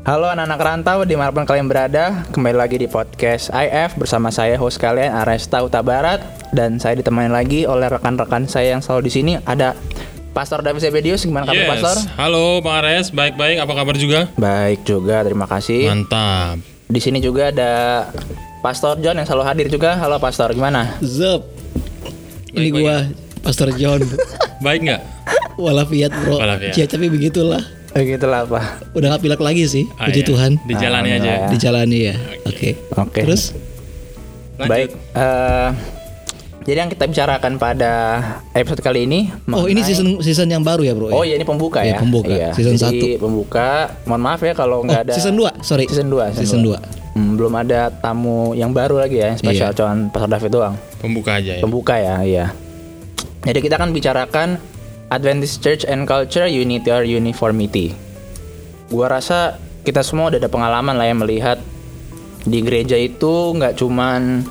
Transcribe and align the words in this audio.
Halo 0.00 0.32
anak-anak 0.32 0.60
rantau 0.64 1.04
di 1.04 1.12
mana 1.12 1.28
pun 1.28 1.44
kalian 1.44 1.68
berada 1.68 2.24
Kembali 2.32 2.56
lagi 2.56 2.80
di 2.80 2.88
podcast 2.88 3.52
IF 3.52 4.00
Bersama 4.00 4.32
saya 4.32 4.56
host 4.56 4.80
kalian 4.80 5.12
Aresta 5.12 5.60
Uta 5.60 5.84
Barat 5.84 6.24
Dan 6.56 6.80
saya 6.80 6.96
ditemani 6.96 7.28
lagi 7.28 7.68
oleh 7.68 7.84
rekan-rekan 7.84 8.48
saya 8.48 8.72
yang 8.72 8.80
selalu 8.80 9.06
di 9.06 9.12
sini 9.12 9.32
Ada 9.44 9.76
Pastor 10.32 10.64
David 10.64 10.80
Zebedius 10.80 11.28
Gimana 11.28 11.44
kabar 11.44 11.76
Pastor? 11.76 11.96
Halo 12.16 12.64
Bang 12.64 12.80
Ares, 12.80 13.12
baik-baik. 13.12 13.60
Apa 13.60 13.72
kabar 13.76 13.94
juga? 14.00 14.20
Baik 14.40 14.88
juga, 14.88 15.20
terima 15.20 15.44
kasih 15.44 15.92
Mantap. 15.92 16.64
Di 16.88 17.00
sini 17.04 17.20
juga 17.20 17.52
ada 17.52 17.72
Pastor 18.64 18.96
John 19.04 19.20
yang 19.20 19.28
selalu 19.28 19.44
hadir 19.44 19.66
juga 19.68 20.00
Halo 20.00 20.16
Pastor, 20.16 20.56
gimana? 20.56 20.96
Zup. 21.04 21.44
Ini 22.56 22.72
Baik, 22.72 22.80
gua 22.80 22.96
Pastor 23.44 23.68
John. 23.76 24.00
Baik 24.64 24.80
nggak? 24.80 25.02
Walafiat 25.60 26.12
bro. 26.24 26.40
Walafiat. 26.40 26.72
Ya 26.72 26.88
tapi 26.88 27.12
begitulah. 27.12 27.79
Begitulah 27.90 28.46
apa 28.46 28.60
Udah 28.92 29.14
gak 29.14 29.22
pilek 29.22 29.40
lagi 29.40 29.66
sih. 29.66 29.84
Ah, 29.94 30.06
Puji 30.06 30.22
iya. 30.22 30.28
Tuhan. 30.28 30.50
Dijalani 30.62 31.08
aja. 31.08 31.16
Alhamdulillah. 31.16 31.50
Dijalani 31.50 31.98
ya. 32.00 32.14
Oke. 32.46 32.68
Oke. 32.94 33.20
Terus 33.22 33.42
Lanjut. 34.56 34.68
Baik 34.68 34.90
eh, 35.14 35.68
Jadi 36.60 36.76
yang 36.76 36.90
kita 36.92 37.04
bicarakan 37.04 37.52
pada 37.56 37.92
episode 38.52 38.78
kali 38.78 39.08
ini 39.08 39.32
Oh 39.48 39.64
ini 39.64 39.80
season 39.80 40.20
season 40.20 40.46
yang 40.46 40.60
baru 40.60 40.84
ya 40.84 40.92
bro. 40.92 41.08
Oh 41.08 41.24
ya? 41.24 41.32
iya 41.32 41.34
ini 41.40 41.44
pembuka 41.44 41.80
Iya, 41.80 41.96
ya. 41.96 41.98
pembuka. 41.98 42.28
Iya. 42.30 42.48
Season 42.52 42.76
Jadi 42.76 43.16
pembuka. 43.16 43.88
Mohon 44.04 44.22
maaf 44.22 44.40
ya 44.40 44.52
kalau 44.52 44.84
nggak 44.84 45.00
Oh, 45.00 45.04
ada 45.08 45.12
season 45.16 45.34
2 45.34 45.64
sorry. 45.64 45.84
Season 45.88 46.06
2. 46.06 46.36
Season 46.36 46.60
2. 46.60 46.76
Hmm, 47.10 47.34
belum 47.34 47.50
ada 47.56 47.90
tamu 47.90 48.54
yang 48.54 48.70
baru 48.70 49.02
lagi 49.02 49.18
ya, 49.18 49.34
yang 49.34 49.38
spesial 49.40 49.72
Iya. 49.72 49.76
cuman 49.76 50.14
Pastor 50.14 50.30
David 50.30 50.50
doang. 50.52 50.74
Pembuka 51.02 51.30
aja 51.34 51.52
ya. 51.58 51.62
Pembuka 51.64 51.94
ya, 51.98 52.16
iya. 52.22 52.46
Jadi 53.40 53.58
kita 53.58 53.74
akan 53.74 53.90
bicarakan 53.90 54.48
Adventist 55.10 55.58
Church 55.58 55.82
and 55.84 56.06
Culture 56.06 56.46
Unity 56.46 56.86
or 56.88 57.02
Uniformity. 57.02 57.92
Gua 58.86 59.10
rasa 59.10 59.58
kita 59.82 60.00
semua 60.00 60.30
udah 60.30 60.38
ada 60.38 60.50
pengalaman 60.50 60.94
lah 60.94 61.06
ya 61.06 61.14
melihat 61.14 61.58
di 62.40 62.62
gereja 62.62 62.94
itu 62.94 63.52
nggak 63.52 63.76
cuman 63.76 64.46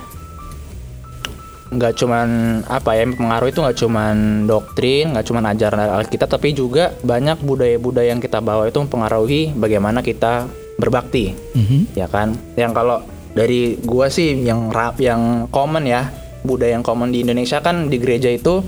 nggak 1.69 1.93
cuman 2.01 2.27
apa 2.65 2.97
ya 2.97 3.05
yang 3.05 3.13
pengaruh 3.13 3.47
itu 3.47 3.59
nggak 3.61 3.77
cuman 3.77 4.15
doktrin 4.49 5.13
nggak 5.13 5.25
cuman 5.25 5.53
ajaran 5.53 6.01
Alkitab 6.01 6.25
tapi 6.25 6.57
juga 6.57 6.97
banyak 7.05 7.45
budaya-budaya 7.45 8.09
yang 8.09 8.17
kita 8.17 8.41
bawa 8.41 8.65
itu 8.65 8.81
mempengaruhi 8.81 9.53
bagaimana 9.53 10.01
kita 10.01 10.49
berbakti 10.81 11.37
Mhm. 11.53 11.93
ya 11.93 12.09
kan 12.09 12.33
yang 12.57 12.73
kalau 12.73 13.05
dari 13.37 13.77
gua 13.85 14.09
sih 14.09 14.33
yang 14.41 14.73
rap 14.73 14.97
yang 14.97 15.45
common 15.53 15.85
ya 15.85 16.09
budaya 16.41 16.73
yang 16.73 16.81
common 16.81 17.13
di 17.13 17.21
Indonesia 17.21 17.61
kan 17.61 17.85
di 17.85 18.01
gereja 18.01 18.33
itu 18.33 18.65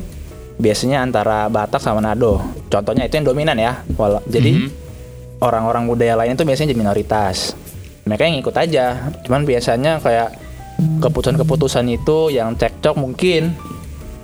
biasanya 0.61 1.01
antara 1.01 1.49
Batak 1.49 1.81
sama 1.81 1.97
Nado 1.99 2.37
contohnya 2.69 3.03
itu 3.03 3.17
yang 3.17 3.25
dominan 3.25 3.57
ya 3.57 3.81
Wala- 3.91 4.21
jadi 4.23 4.69
orang-orang 5.39 5.83
budaya 5.85 6.13
lain 6.15 6.37
itu 6.37 6.45
biasanya 6.45 6.69
jadi 6.69 6.79
minoritas. 6.79 7.57
Mereka 8.01 8.21
yang 8.23 8.37
ikut 8.37 8.53
aja 8.53 8.85
cuman 9.21 9.41
biasanya 9.41 9.97
kayak 9.97 10.37
keputusan-keputusan 10.99 11.85
itu 11.89 12.29
yang 12.29 12.53
cekcok 12.53 12.95
mungkin 12.95 13.53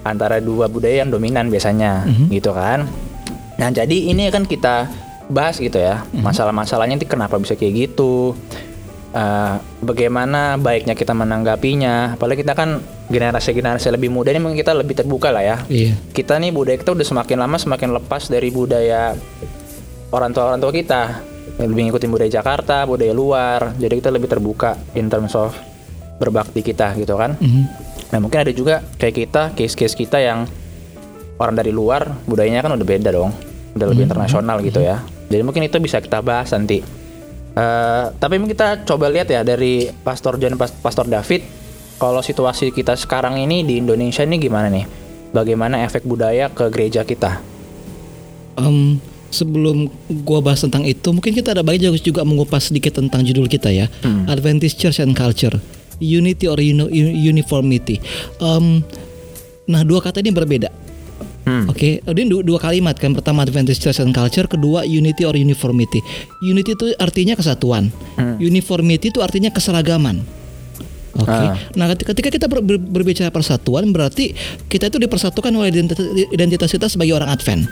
antara 0.01 0.37
dua 0.37 0.65
budaya 0.65 1.01
yang 1.01 1.09
dominan 1.09 1.49
biasanya 1.49 2.05
gitu 2.29 2.51
kan. 2.51 2.85
Nah 3.57 3.69
jadi 3.69 3.97
ini 4.07 4.29
kan 4.29 4.45
kita 4.45 4.85
bahas 5.27 5.57
gitu 5.57 5.75
ya 5.75 6.07
masalah-masalahnya 6.13 6.95
itu 6.95 7.05
kenapa 7.05 7.35
bisa 7.35 7.51
kayak 7.53 7.89
gitu 7.89 8.31
Eh, 9.17 9.55
bagaimana 9.81 10.61
baiknya 10.61 10.93
kita 10.93 11.17
menanggapinya. 11.17 12.13
Apalagi 12.13 12.45
kita 12.45 12.53
kan 12.53 12.77
generasi-generasi 13.09 13.89
lebih 13.89 14.13
muda 14.13 14.29
ini 14.29 14.37
mungkin 14.37 14.61
kita 14.61 14.77
lebih 14.77 14.93
terbuka 14.93 15.33
lah 15.33 15.41
ya. 15.41 15.57
Iya. 15.65 15.97
kita 16.13 16.37
nih 16.37 16.53
budaya 16.53 16.77
kita 16.77 16.93
udah 16.93 17.07
semakin 17.07 17.37
lama 17.41 17.57
semakin 17.57 17.97
lepas 17.97 18.29
dari 18.29 18.53
budaya 18.53 19.17
orang 20.13 20.29
tua 20.37 20.53
orang 20.53 20.61
tua 20.61 20.69
kita. 20.69 21.25
Lebih 21.57 21.89
ngikutin 21.89 22.09
budaya 22.13 22.29
Jakarta 22.29 22.85
budaya 22.85 23.09
luar. 23.09 23.73
Jadi 23.81 23.93
kita 23.97 24.13
lebih 24.13 24.29
terbuka 24.29 24.77
in 24.93 25.09
terms 25.09 25.33
of 25.33 25.57
berbakti 26.21 26.61
kita 26.61 26.93
gitu 26.93 27.17
kan. 27.17 27.33
Mhm. 27.41 27.89
nah 28.07 28.23
mungkin 28.23 28.39
ada 28.39 28.55
juga 28.55 28.79
kayak 28.95 29.15
kita 29.19 29.43
case-case 29.51 29.91
kita 29.91 30.15
yang 30.23 30.47
orang 31.43 31.59
dari 31.59 31.75
luar 31.75 32.07
budayanya 32.23 32.63
kan 32.63 32.71
udah 32.77 32.85
beda 32.85 33.09
dong. 33.09 33.33
Udah 33.73 33.87
lebih 33.89 34.05
internasional 34.05 34.61
gitu 34.61 34.77
ya. 34.77 35.01
Jadi 35.27 35.41
mungkin 35.41 35.65
itu 35.65 35.81
bisa 35.81 35.97
kita 35.99 36.21
bahas 36.21 36.53
nanti 36.53 36.85
Eh, 37.57 38.05
tapi 38.21 38.37
kita 38.45 38.85
coba 38.85 39.09
lihat 39.09 39.25
ya 39.25 39.41
dari 39.41 39.89
Pastor 39.89 40.37
John 40.37 40.53
Pas- 40.53 40.77
Pastor 40.77 41.09
David 41.09 41.41
kalau 41.97 42.21
situasi 42.21 42.69
kita 42.69 42.93
sekarang 42.93 43.41
ini 43.41 43.65
di 43.65 43.81
Indonesia 43.81 44.21
ini 44.21 44.37
gimana 44.37 44.69
nih 44.69 44.85
bagaimana 45.33 45.81
efek 45.81 46.05
budaya 46.05 46.53
ke 46.53 46.69
gereja 46.69 47.01
kita 47.01 47.41
Em, 48.57 48.97
sebelum 49.29 49.85
gua 50.21 50.41
bahas 50.41 50.65
tentang 50.65 50.81
itu, 50.81 51.13
mungkin 51.13 51.29
kita 51.29 51.53
ada 51.53 51.61
baiknya 51.61 51.93
juga 51.93 52.25
mengupas 52.25 52.73
sedikit 52.73 52.97
tentang 52.97 53.21
judul 53.21 53.45
kita 53.45 53.69
ya. 53.69 53.85
Hmm. 54.01 54.25
Adventist 54.25 54.81
Church 54.81 54.97
and 54.97 55.13
Culture, 55.13 55.53
Unity 56.01 56.49
or 56.49 56.57
Uni- 56.57 56.89
Uniformity. 57.21 58.01
Em, 58.41 58.81
nah, 59.69 59.85
dua 59.85 60.01
kata 60.01 60.25
ini 60.25 60.33
berbeda. 60.33 60.73
Hmm. 61.47 61.71
Oke, 61.71 62.03
ini 62.03 62.27
du- 62.27 62.43
dua 62.43 62.59
kalimat 62.59 62.99
kan. 62.99 63.15
Pertama 63.15 63.47
Adventist 63.47 63.79
Church 63.79 64.03
and 64.03 64.11
Culture, 64.11 64.51
kedua 64.51 64.83
Unity 64.83 65.23
or 65.23 65.31
Uniformity. 65.31 66.03
Unity 66.43 66.75
itu 66.75 66.91
artinya 66.99 67.39
kesatuan. 67.39 67.87
Uniformity 68.43 69.15
itu 69.15 69.23
artinya 69.23 69.47
keseragaman. 69.47 70.27
Oke. 71.17 71.31
Ah. 71.31 71.55
Nah, 71.73 71.95
ketika 71.95 72.27
kita 72.27 72.45
ber- 72.51 72.61
ber- 72.61 72.83
berbicara 72.83 73.31
persatuan 73.31 73.87
berarti 73.95 74.35
kita 74.67 74.91
itu 74.91 74.99
dipersatukan 74.99 75.49
oleh 75.55 75.71
identitas, 75.71 76.03
identitas 76.29 76.69
kita 76.69 76.91
sebagai 76.91 77.15
orang 77.15 77.31
Advent. 77.31 77.63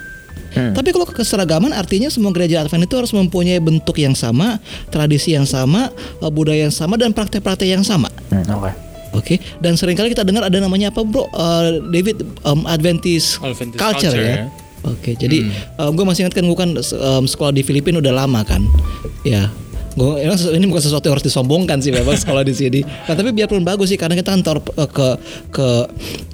Hmm. 0.56 0.72
Tapi 0.72 0.96
kalau 0.96 1.04
keseragaman 1.04 1.76
artinya 1.76 2.08
semua 2.08 2.32
gereja 2.32 2.64
Advent 2.64 2.88
itu 2.88 2.96
harus 2.96 3.12
mempunyai 3.12 3.60
bentuk 3.60 4.00
yang 4.00 4.16
sama, 4.16 4.64
tradisi 4.88 5.36
yang 5.36 5.44
sama, 5.44 5.92
eh, 6.24 6.32
budaya 6.32 6.72
yang 6.72 6.74
sama 6.74 6.96
dan 6.96 7.12
praktek-praktek 7.12 7.68
yang 7.76 7.84
sama. 7.84 8.08
Hmm, 8.32 8.48
oke 8.56 8.85
Oke, 9.16 9.40
dan 9.64 9.80
sering 9.80 9.96
kali 9.96 10.12
kita 10.12 10.28
dengar 10.28 10.46
ada 10.46 10.58
namanya 10.60 10.92
apa, 10.92 11.02
Bro? 11.02 11.32
Eh, 11.32 11.82
David 11.90 12.22
um, 12.44 12.68
Adventist, 12.68 13.40
Adventist 13.40 13.80
culture, 13.80 14.12
culture, 14.12 14.20
ya. 14.20 14.36
ya. 14.46 14.48
Oke, 14.86 15.18
jadi 15.18 15.50
gue 15.82 16.06
masih 16.06 16.30
ingat 16.30 16.38
kan 16.38 16.46
gue 16.46 16.54
kan 16.54 16.78
um, 16.78 17.26
sekolah 17.26 17.50
di 17.50 17.66
Filipina 17.66 17.98
udah 17.98 18.14
lama 18.22 18.46
kan, 18.46 18.62
ya. 19.26 19.50
Gue 19.96 20.20
ini 20.52 20.68
bukan 20.68 20.84
sesuatu 20.84 21.08
yang 21.08 21.16
harus 21.16 21.24
disombongkan 21.24 21.80
sih 21.80 21.88
memang 21.88 22.20
sekolah 22.20 22.44
di 22.44 22.52
sini. 22.52 22.80
Nah, 22.84 23.16
tapi 23.16 23.32
biarpun 23.32 23.64
bagus 23.64 23.88
sih 23.88 23.96
karena 23.96 24.20
kita 24.20 24.36
kan 24.36 24.44
ter- 24.44 24.60
ke 24.92 25.08
ke 25.50 25.68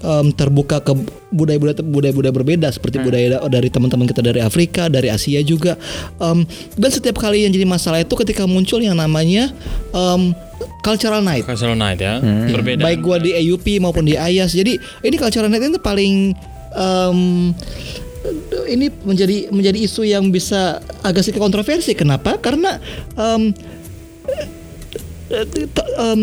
um, 0.01 0.33
terbuka 0.33 0.81
ke 0.81 0.97
budaya-budaya 1.29 1.77
budaya-budaya 1.79 2.33
berbeda 2.33 2.67
seperti 2.73 2.97
budaya 2.99 3.37
da- 3.37 3.45
dari 3.47 3.69
teman-teman 3.69 4.09
kita 4.09 4.25
dari 4.25 4.41
Afrika, 4.41 4.89
dari 4.89 5.07
Asia 5.07 5.45
juga. 5.45 5.77
Um, 6.17 6.41
dan 6.73 6.89
setiap 6.89 7.21
kali 7.21 7.45
yang 7.45 7.53
jadi 7.53 7.63
masalah 7.63 8.01
itu 8.01 8.17
ketika 8.17 8.49
muncul 8.49 8.81
yang 8.81 8.97
namanya 8.97 9.53
um, 9.93 10.33
cultural 10.81 11.21
night 11.21 11.45
Cultural 11.45 11.77
night 11.77 12.01
ya. 12.01 12.17
Berbeda. 12.49 12.81
baik 12.81 12.99
gua 12.99 13.21
di 13.21 13.29
AUP 13.31 13.77
maupun 13.77 14.09
di 14.09 14.17
IAS. 14.17 14.57
Jadi 14.57 14.81
ini 15.05 15.15
cultural 15.21 15.53
net 15.53 15.61
itu 15.61 15.77
paling 15.77 16.33
em, 16.73 17.53
ini 18.67 18.87
menjadi 19.01 19.49
menjadi 19.49 19.79
isu 19.81 20.03
yang 20.03 20.29
bisa 20.29 20.77
agak 21.01 21.21
sedikit 21.21 21.41
kontroversi. 21.41 21.91
Kenapa? 21.93 22.37
Karena 22.37 22.77
t- 25.67 25.89
em, 25.97 26.21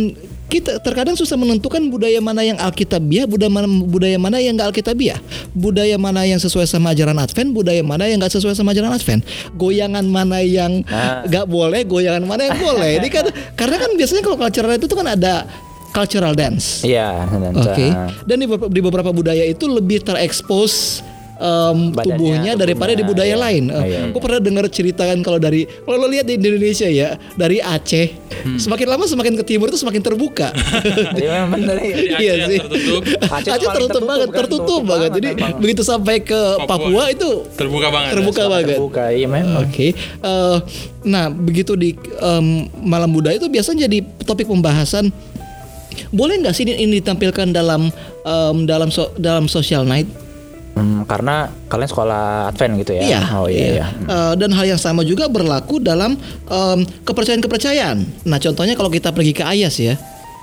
kita 0.49 0.81
terkadang 0.81 1.13
susah 1.13 1.37
menentukan 1.37 1.81
budaya 1.89 2.25
mana 2.25 2.41
yang 2.41 2.57
alkitabiah, 2.57 3.29
budaya 3.29 3.53
mana 3.53 3.69
budaya 3.69 4.17
mana 4.17 4.41
yang 4.41 4.57
nggak 4.57 4.73
alkitabiah, 4.73 5.21
budaya 5.53 6.01
mana 6.01 6.25
yang 6.25 6.41
sesuai 6.41 6.65
sama 6.65 6.97
ajaran 6.97 7.17
Advent, 7.17 7.53
budaya 7.53 7.85
mana 7.85 8.09
yang 8.09 8.17
nggak 8.17 8.33
sesuai 8.33 8.57
sama 8.57 8.73
ajaran 8.73 8.89
Advent, 8.91 9.29
goyangan 9.53 10.05
mana 10.05 10.41
yang 10.41 10.81
Nah. 10.85 11.25
nggak 11.29 11.45
boleh, 11.47 11.85
goyangan 11.85 12.25
mana 12.25 12.49
yang 12.49 12.57
boleh. 12.59 12.97
Ini 12.97 13.09
kan 13.09 13.25
karena 13.55 13.77
kan 13.77 13.91
biasanya 13.93 14.23
kalau 14.25 14.39
cultural 14.39 14.73
itu 14.73 14.87
tuh 14.89 14.97
kan 14.97 15.09
ada 15.13 15.45
cultural 15.89 16.33
dance. 16.33 16.81
iya 16.81 17.29
dan- 17.29 17.53
Oke. 17.55 17.87
dan- 17.91 18.13
Dan 18.25 18.37
di 18.39 18.47
beberapa, 18.47 18.69
di 18.71 18.81
beberapa 18.81 19.11
budaya 19.11 19.45
itu 19.45 19.65
lebih 19.67 20.01
terekspos 20.01 21.05
em, 21.39 21.79
Badannya, 21.89 22.03
tubuhnya 22.05 22.53
daripada 22.55 22.93
di 22.93 23.03
budaya 23.03 23.31
iya. 23.31 23.39
lain. 23.39 23.65
Oh, 23.69 23.81
iya, 23.81 24.01
Gue 24.09 24.19
pernah 24.19 24.39
dengar 24.39 24.67
cerita 24.67 25.03
kan 25.03 25.19
kalau 25.21 25.39
dari 25.39 25.65
kalau 25.65 25.97
lo 25.97 26.07
lihat 26.07 26.25
di 26.25 26.35
Indonesia 26.35 26.87
ya 26.87 27.09
dari 27.33 27.59
Aceh 27.59 28.31
Hmm. 28.39 28.55
semakin 28.55 28.87
lama 28.89 29.03
semakin 29.05 29.35
ke 29.35 29.45
timur 29.45 29.67
itu 29.67 29.75
semakin 29.77 29.99
terbuka. 30.01 30.55
Ya 31.19 31.43
iya 32.17 32.35
sih. 32.45 32.59
tertutup. 32.61 33.03
Aceh 33.25 33.51
Aceh, 33.51 33.67
tertutup, 33.67 33.73
tertutup 33.99 34.03
banget, 34.05 34.29
kan, 34.29 34.37
tertutup 34.37 34.39
tertutup 34.39 34.81
banget. 34.81 35.11
banget 35.11 35.11
Jadi 35.13 35.29
emang. 35.35 35.53
begitu 35.59 35.83
sampai 35.83 36.17
ke 36.21 36.41
Papua. 36.57 36.69
Papua, 36.69 37.03
itu 37.09 37.31
Terbuka 37.55 37.87
banget. 37.89 38.11
terbuka 38.13 38.43
banget. 38.47 38.77
terbuka 38.77 39.05
iya 39.11 39.27
memang 39.27 39.65
Oke, 39.65 39.89
Eh, 39.91 40.57
nah 41.05 41.27
begitu 41.29 41.75
di 41.75 41.95
em, 41.99 42.47
malam 42.81 43.09
budaya 43.09 43.35
itu 43.35 43.47
biasanya 43.47 43.87
jadi 43.87 43.99
topik 44.23 44.47
pembahasan. 44.47 45.11
Boleh 46.09 46.39
nggak 46.39 46.55
sih 46.55 46.63
ini, 46.63 46.79
ini 46.79 46.93
ditampilkan 46.99 47.51
dalam 47.51 47.91
em, 48.23 48.57
dalam 48.65 48.89
so- 48.89 49.11
dalam 49.17 49.47
social 49.47 49.83
night? 49.83 50.07
Hmm, 50.79 51.03
karena 51.05 51.37
kalian 51.67 51.89
sekolah 51.89 52.23
Advent 52.47 52.73
gitu 52.79 52.93
ya 52.93 53.03
Iya. 53.05 53.21
oh 53.35 53.47
iya, 53.47 53.67
iya. 53.75 53.87
Eh, 53.91 54.33
dan 54.35 54.51
hal 54.51 54.65
yang 54.67 54.79
sama 54.79 55.03
juga 55.03 55.27
berlaku 55.27 55.79
dalam 55.79 56.15
em, 56.45 56.79
kepercayaan-kepercayaan. 57.03 57.99
Nah, 58.25 58.39
contohnya 58.39 58.73
kalau 58.73 58.89
kita 58.89 59.11
pergi 59.11 59.33
ke 59.33 59.43
Ayas 59.43 59.77
ya, 59.77 59.99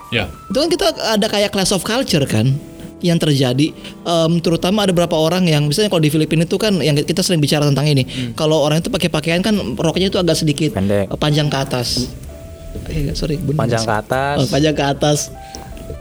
Ya. 0.08 0.28
itu 0.46 0.58
kan 0.58 0.68
kita 0.68 0.86
ada 1.10 1.26
kayak 1.26 1.50
class 1.50 1.72
of 1.72 1.82
culture 1.82 2.24
kan. 2.26 2.52
yang 3.00 3.16
terjadi 3.16 3.70
em, 4.02 4.32
terutama 4.40 4.82
ada 4.82 4.90
beberapa 4.90 5.14
orang 5.14 5.46
yang 5.46 5.62
misalnya 5.64 5.88
kalau 5.88 6.02
di 6.02 6.10
Filipina 6.10 6.42
itu 6.42 6.56
kan 6.56 6.74
yang 6.80 6.96
kita 6.96 7.22
sering 7.22 7.38
bicara 7.38 7.62
tentang 7.64 7.86
ini 7.86 8.02
kalau 8.34 8.58
orang 8.60 8.80
itu 8.80 8.90
pakai 8.90 9.08
pakaian 9.08 9.40
kan 9.40 9.54
roknya 9.76 10.10
itu 10.10 10.18
agak 10.18 10.34
sedikit 10.34 10.74
Pendek. 10.74 11.12
panjang 11.14 11.46
ke 11.46 11.58
atas 11.60 12.10
Eh, 12.88 13.14
sorry 13.14 13.38
bener 13.38 13.56
Panjang 13.62 13.84
ke 13.84 13.94
atas. 13.94 14.36
Oh, 14.38 14.48
panjang 14.48 14.74
ke 14.74 14.82
atas 14.82 15.30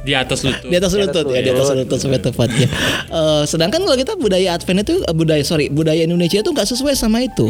Di 0.01 0.13
atas 0.13 0.41
lutut. 0.41 0.65
di 0.65 0.75
atas 0.75 0.93
lutut 0.93 1.27
ya 1.29 1.41
di 1.41 1.51
atas 1.51 1.73
lutut 1.73 1.97
sampai 1.97 2.19
tepatnya 2.19 2.69
Eh, 3.07 3.43
sedangkan 3.45 3.81
kalau 3.81 3.95
kita 3.95 4.13
budaya 4.15 4.53
Advent 4.53 4.83
itu 4.83 4.95
eh, 4.99 5.13
budaya 5.13 5.41
sorry 5.41 5.69
budaya 5.69 6.03
Indonesia 6.03 6.39
itu 6.39 6.51
nggak 6.51 6.67
sesuai 6.67 6.93
sama 6.93 7.21
itu 7.21 7.49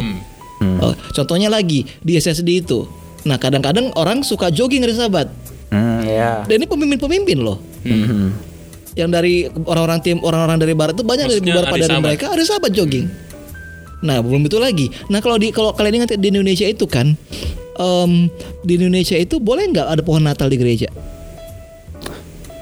Oh, 0.55 0.95
contohnya 1.11 1.47
lagi 1.47 1.83
di 1.99 2.15
SSD 2.15 2.61
itu 2.61 2.87
nah 3.23 3.35
kadang-kadang 3.35 3.91
orang 3.93 4.21
suka 4.21 4.47
jogging 4.47 4.81
hari 4.81 4.93
Sabat 4.93 5.27
Hmm, 5.65 5.99
ya. 6.01 6.43
dan 6.43 6.55
ini 6.55 6.65
pemimpin-pemimpin 6.65 7.37
loh 7.37 7.59
Hmm. 7.81 8.31
yang 8.93 9.09
dari 9.09 9.45
orang-orang 9.59 9.99
tim 9.99 10.17
orang-orang 10.19 10.55
dari 10.57 10.71
barat 10.71 10.93
itu 10.93 11.03
banyak 11.03 11.25
dari 11.25 11.37
Maksudnya 11.37 11.51
beberapa 11.53 11.73
hari 11.73 11.83
dari 11.83 11.99
mereka 11.99 12.25
ada 12.29 12.41
sahabat 12.41 12.71
jogging. 12.71 13.05
Nah 14.01 14.21
belum 14.21 14.45
itu 14.45 14.55
lagi. 14.55 14.87
Nah 15.05 15.19
kalau 15.19 15.35
di 15.35 15.49
kalau 15.49 15.71
kalian 15.71 15.99
ingat 15.99 16.15
di 16.15 16.27
Indonesia 16.29 16.63
itu 16.63 16.85
kan 16.85 17.17
em, 17.75 18.11
di 18.61 18.73
Indonesia 18.75 19.15
itu 19.15 19.35
boleh 19.37 19.67
nggak 19.67 19.87
ada 19.89 19.99
pohon 19.99 20.21
Natal 20.21 20.47
di 20.47 20.55
gereja? 20.55 20.87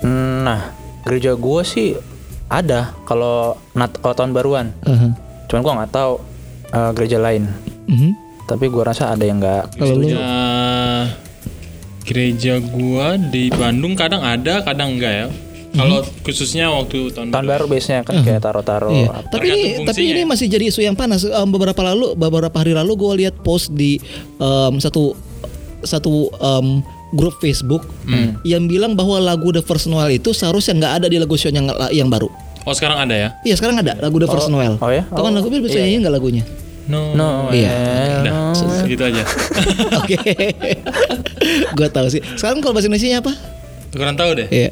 Nah, 0.03 0.71
gereja 1.03 1.35
gua 1.35 1.63
sih 1.63 1.95
ada 2.47 2.93
kalau 3.03 3.55
nat 3.73 3.95
kalau 3.99 4.15
tahun 4.15 4.31
baruan. 4.35 4.75
Aha. 4.83 5.15
Cuman 5.47 5.61
gua 5.63 5.73
nggak 5.83 5.91
tahu 5.91 6.13
eh, 6.69 6.91
gereja 6.95 7.17
lain. 7.17 7.47
Mhm. 7.87 8.11
Tapi 8.43 8.67
gua 8.67 8.91
rasa 8.91 9.09
ada 9.09 9.23
yang 9.23 9.39
nggak. 9.39 9.79
Kalau 9.79 9.95
lu 9.95 10.05
Ya, 10.11 11.07
gereja 12.03 12.59
gua 12.59 13.15
di 13.15 13.47
Bandung 13.49 13.95
kadang 13.95 14.21
ada, 14.21 14.59
kadang 14.61 14.99
enggak 14.99 15.13
ya. 15.13 15.27
Kalau 15.73 16.05
khususnya 16.21 16.69
waktu 16.69 17.09
tahun, 17.09 17.33
Tahun 17.33 17.47
baru 17.49 17.65
biasanya 17.65 18.05
kan 18.05 18.21
kayak 18.21 18.45
taro-taro. 18.45 18.93
Iya. 18.93 19.09
apa. 19.09 19.29
Tapi 19.33 19.45
ini 19.49 19.61
tapi 19.81 20.03
ini 20.05 20.21
masih 20.21 20.45
jadi 20.45 20.69
isu 20.69 20.85
yang 20.85 20.93
panas. 20.93 21.25
Em, 21.25 21.49
beberapa 21.49 21.81
lalu 21.81 22.13
beberapa 22.13 22.53
hari 22.61 22.77
lalu 22.77 22.93
gue 22.93 23.13
lihat 23.25 23.41
post 23.41 23.73
di 23.73 23.97
em, 24.37 24.73
satu 24.77 25.17
satu 25.81 26.29
em, 26.29 26.85
grup 27.13 27.37
Facebook 27.37 27.85
Hmm. 28.03 28.41
yang 28.41 28.65
bilang 28.65 28.93
bahwa 28.93 29.17
lagu 29.17 29.49
The 29.49 29.61
First 29.61 29.87
Noel 29.87 30.17
itu 30.17 30.33
seharusnya 30.33 30.73
nggak 30.75 30.93
ada 30.99 31.07
di 31.07 31.17
lagu 31.17 31.37
Sion 31.37 31.53
yang 31.53 31.65
yang 31.89 32.09
baru. 32.09 32.27
Oh 32.63 32.71
sekarang 32.71 32.95
ada 32.99 33.13
ya? 33.13 33.29
Iya 33.43 33.55
sekarang 33.55 33.77
ada 33.77 33.93
lagu 33.97 34.17
The 34.17 34.27
First 34.27 34.49
Noel. 34.49 34.75
oh 34.77 34.89
ya? 34.89 35.03
Tahu 35.07 35.21
kan 35.21 35.31
Oh, 35.31 35.37
lagu 35.37 35.47
bisa 35.47 35.77
iya, 35.77 35.85
nyanyi 35.85 35.97
nggak 36.01 36.13
lagunya? 36.13 36.43
No. 36.83 37.15
No, 37.15 37.47
Iya. 37.47 37.71
Udah, 38.19 38.51
segitu 38.83 39.07
aja. 39.07 39.23
Oke. 40.03 40.19
gue 41.77 41.87
tahu 41.87 42.07
sih. 42.09 42.21
Sekarang 42.35 42.59
kalau 42.59 42.75
bahasa 42.75 42.87
Indonesia 42.87 43.19
apa? 43.19 43.33
Kurang 43.93 44.15
tahu 44.15 44.31
deh. 44.35 44.47
Iya. 44.49 44.71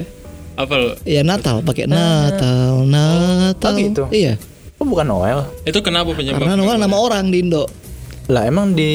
Apa 0.54 0.74
lo? 0.76 0.90
Iya 1.04 1.22
Natal 1.24 1.64
pakai 1.64 1.88
Natal, 1.88 2.84
Natal. 2.84 3.72
Oh, 3.72 3.80
gitu? 3.80 4.04
Iya. 4.12 4.36
Oh 4.76 4.86
bukan 4.86 5.06
Noel. 5.06 5.46
Itu 5.64 5.80
kenapa 5.80 6.12
penyebab? 6.12 6.42
Karena 6.42 6.58
Noel 6.58 6.76
nama 6.76 6.98
orang 6.98 7.30
di 7.30 7.40
Indo. 7.40 7.64
Lah 8.32 8.48
emang 8.48 8.72
di 8.72 8.88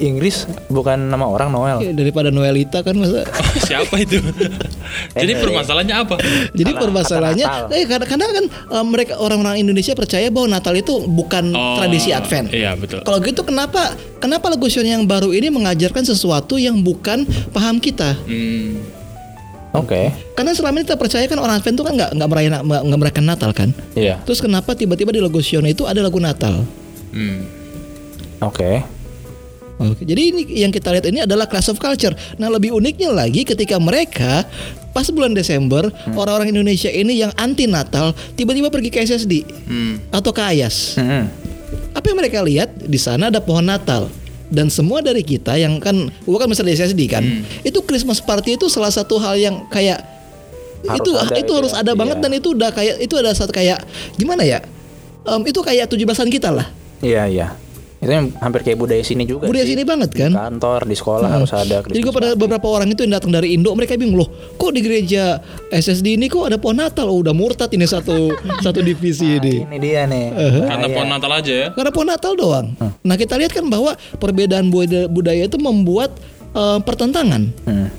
Inggris 0.00 0.48
bukan 0.72 1.12
nama 1.12 1.28
orang 1.28 1.52
Noel. 1.52 1.76
Iya, 1.84 1.92
daripada 1.92 2.32
Noelita 2.32 2.80
kan 2.80 2.96
masa. 2.96 3.28
Siapa 3.68 4.00
itu? 4.00 4.16
Jadi 5.20 5.32
permasalahannya 5.36 5.96
apa? 6.08 6.16
Jadi 6.56 6.72
permasalahannya, 6.72 7.46
eh 7.68 7.84
karena, 7.84 8.06
karena 8.08 8.24
kan 8.32 8.44
eh, 8.48 8.84
mereka 8.88 9.20
orang-orang 9.20 9.60
Indonesia 9.60 9.92
percaya 9.92 10.32
bahwa 10.32 10.56
Natal 10.56 10.72
itu 10.72 11.04
bukan 11.04 11.52
Oh, 11.52 11.76
tradisi 11.76 12.16
Advent. 12.16 12.48
Iya 12.48 12.80
betul. 12.80 13.04
Kalau 13.04 13.20
gitu 13.20 13.44
kenapa 13.44 13.92
kenapa 14.24 14.48
lagu 14.48 14.64
Sion 14.72 14.88
yang 14.88 15.04
baru 15.04 15.36
ini 15.36 15.52
mengajarkan 15.52 16.08
sesuatu 16.08 16.56
yang 16.56 16.80
bukan 16.80 17.28
paham 17.52 17.76
kita? 17.84 18.16
Hmm, 18.24 18.80
Oke. 19.76 20.16
Karena 20.32 20.56
selama 20.56 20.80
ini 20.80 20.88
kita 20.88 20.96
percaya 20.96 21.28
kan 21.28 21.36
orang 21.36 21.60
Advent 21.60 21.76
itu 21.76 21.84
kan 21.84 21.92
nggak 21.92 22.10
nggak 22.16 22.28
merayakan 22.32 22.60
nggak 22.64 22.98
merayakan 23.04 23.24
Natal 23.28 23.50
kan? 23.52 23.68
Iya. 23.92 24.16
Terus 24.24 24.40
kenapa 24.40 24.72
tiba-tiba 24.72 25.12
di 25.12 25.20
lagu 25.20 25.44
Sion 25.44 25.68
itu 25.68 25.84
ada 25.84 26.00
lagu 26.00 26.16
Natal? 26.16 26.64
hmm. 27.12 27.57
Oke. 28.40 28.82
Oke, 29.78 30.02
jadi 30.02 30.34
ini 30.34 30.42
yang 30.58 30.74
kita 30.74 30.90
lihat 30.90 31.06
ini 31.06 31.22
adalah 31.22 31.46
class 31.46 31.70
of 31.70 31.78
culture. 31.78 32.10
Nah, 32.34 32.50
lebih 32.50 32.74
uniknya 32.74 33.14
lagi 33.14 33.46
ketika 33.46 33.78
mereka 33.78 34.42
pas 34.90 35.06
bulan 35.06 35.30
Desember 35.30 35.86
orang-orang 36.10 36.50
Indonesia 36.50 36.90
ini 36.90 37.14
yang 37.16 37.30
anti 37.38 37.70
Natal 37.70 38.10
tiba-tiba 38.34 38.74
pergi 38.74 38.90
ke 38.90 38.98
SSD 38.98 39.46
Hmm. 39.46 40.02
atau 40.10 40.34
ke 40.34 40.42
Ayas. 40.42 40.98
Hmm. 40.98 41.30
Apa 41.94 42.10
yang 42.10 42.18
mereka 42.18 42.42
lihat 42.42 42.74
di 42.74 42.98
sana 42.98 43.30
ada 43.30 43.38
pohon 43.38 43.62
Natal 43.62 44.10
dan 44.50 44.66
semua 44.66 44.98
dari 44.98 45.22
kita 45.22 45.54
yang 45.54 45.78
kan 45.78 45.94
gua 46.24 46.42
kan 46.42 46.50
misalnya 46.50 46.74
di 46.74 46.78
SSD 46.80 47.02
kan 47.06 47.22
itu 47.60 47.78
Christmas 47.84 48.18
party 48.18 48.56
itu 48.56 48.66
salah 48.66 48.90
satu 48.90 49.14
hal 49.16 49.36
yang 49.36 49.62
kayak 49.68 50.02
Harus 50.80 50.98
itu 51.00 51.10
ada 51.12 51.34
itu 51.34 51.38
gitu 51.38 51.52
harus 51.54 51.72
ya. 51.72 51.82
ada 51.82 51.92
banget 51.92 52.16
Iya. 52.18 52.24
dan 52.24 52.32
itu 52.32 52.48
udah 52.50 52.70
kayak 52.70 52.94
itu 52.98 53.14
ada 53.14 53.30
satu 53.30 53.50
kayak 53.50 53.78
gimana 54.14 54.42
ya 54.42 54.58
Em, 55.22 55.42
itu 55.44 55.60
kayak 55.60 55.86
17-an 55.86 56.28
kita 56.28 56.48
lah 56.48 56.66
Iya 56.98 57.22
iya. 57.28 57.46
Itu 57.98 58.14
yang 58.14 58.30
hampir 58.38 58.62
kayak 58.62 58.78
budaya 58.78 59.02
sini 59.02 59.26
juga. 59.26 59.50
budaya 59.50 59.66
sih. 59.66 59.74
sini 59.74 59.82
banget 59.82 60.10
kan 60.14 60.30
Di 60.30 60.38
kantor, 60.38 60.80
di 60.86 60.94
sekolah 60.94 61.28
harus 61.34 61.50
ada. 61.50 61.82
Jadi 61.82 61.98
gue 61.98 62.14
pada 62.14 62.38
beberapa 62.38 62.66
orang 62.70 62.94
itu 62.94 63.02
yang 63.02 63.18
datang 63.18 63.34
dari 63.34 63.58
Indo 63.58 63.74
mereka 63.74 63.98
bingung 63.98 64.22
loh, 64.22 64.30
kok 64.54 64.70
di 64.70 64.86
gereja 64.86 65.42
SSD 65.74 66.14
ini 66.14 66.30
kok 66.30 66.46
ada 66.46 66.62
pohon 66.62 66.78
Natal? 66.78 67.10
Oh, 67.10 67.18
udah 67.18 67.34
murtad 67.34 67.74
ini 67.74 67.90
satu 67.90 68.38
satu 68.64 68.78
divisi 68.86 69.42
ini. 69.42 69.66
Ini 69.66 69.76
dia 69.82 70.06
nih. 70.06 70.30
Karena 70.30 70.86
Bahaya. 70.86 70.94
pohon 70.94 71.08
Natal 71.10 71.30
aja 71.34 71.52
ya. 71.52 71.68
Karena 71.74 71.90
pohon 71.90 72.08
Natal 72.08 72.32
doang. 72.38 72.66
Nah 73.02 73.16
kita 73.18 73.34
lihat 73.34 73.50
kan 73.50 73.66
bahwa 73.66 73.98
perbedaan 74.22 74.70
budaya, 74.70 75.10
budaya 75.10 75.42
itu 75.50 75.58
membuat 75.58 76.14
eh, 76.54 76.78
pertentangan. 76.86 77.50
Hmm. 77.66 77.90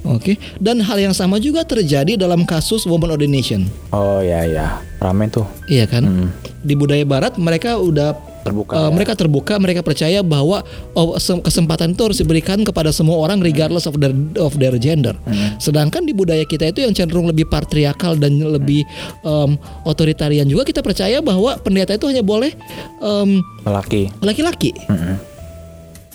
Oke. 0.00 0.38
Dan 0.56 0.80
hal 0.80 0.96
yang 0.96 1.12
sama 1.12 1.36
juga 1.36 1.60
terjadi 1.60 2.16
dalam 2.16 2.48
kasus 2.48 2.88
woman 2.88 3.12
ordination. 3.12 3.68
Oh 3.90 4.22
ya 4.22 4.46
ya. 4.46 4.78
Rame 4.96 5.26
tuh. 5.28 5.44
Iya 5.66 5.84
kan? 5.90 6.06
Hmm. 6.06 6.28
Di 6.62 6.72
budaya 6.72 7.02
Barat 7.04 7.36
mereka 7.36 7.76
udah 7.76 8.16
Terbuka. 8.40 8.72
Uh, 8.72 8.88
ya. 8.88 8.90
mereka 8.92 9.12
terbuka, 9.12 9.54
mereka 9.60 9.80
percaya 9.84 10.24
bahwa 10.24 10.64
oh, 10.96 11.20
sem- 11.20 11.44
kesempatan 11.44 11.92
itu 11.92 12.02
harus 12.08 12.18
diberikan 12.18 12.64
kepada 12.64 12.88
semua 12.88 13.20
orang 13.20 13.44
regardless 13.44 13.84
of 13.84 14.00
their 14.00 14.16
of 14.40 14.56
their 14.56 14.72
gender. 14.80 15.12
Sedangkan 15.60 16.08
di 16.08 16.16
budaya 16.16 16.42
kita 16.48 16.72
itu 16.72 16.80
yang 16.80 16.96
cenderung 16.96 17.28
lebih 17.28 17.44
patriarkal 17.52 18.16
dan 18.16 18.40
lebih 18.40 18.88
um, 19.22 19.60
otoritarian 19.84 20.48
juga 20.48 20.64
kita 20.64 20.80
percaya 20.80 21.20
bahwa 21.20 21.60
pendeta 21.60 21.92
itu 21.92 22.08
hanya 22.08 22.24
boleh 22.24 22.56
um, 23.04 23.44
Lelaki. 23.68 24.08
laki-laki. 24.24 24.72
Mm-mm. 24.88 25.16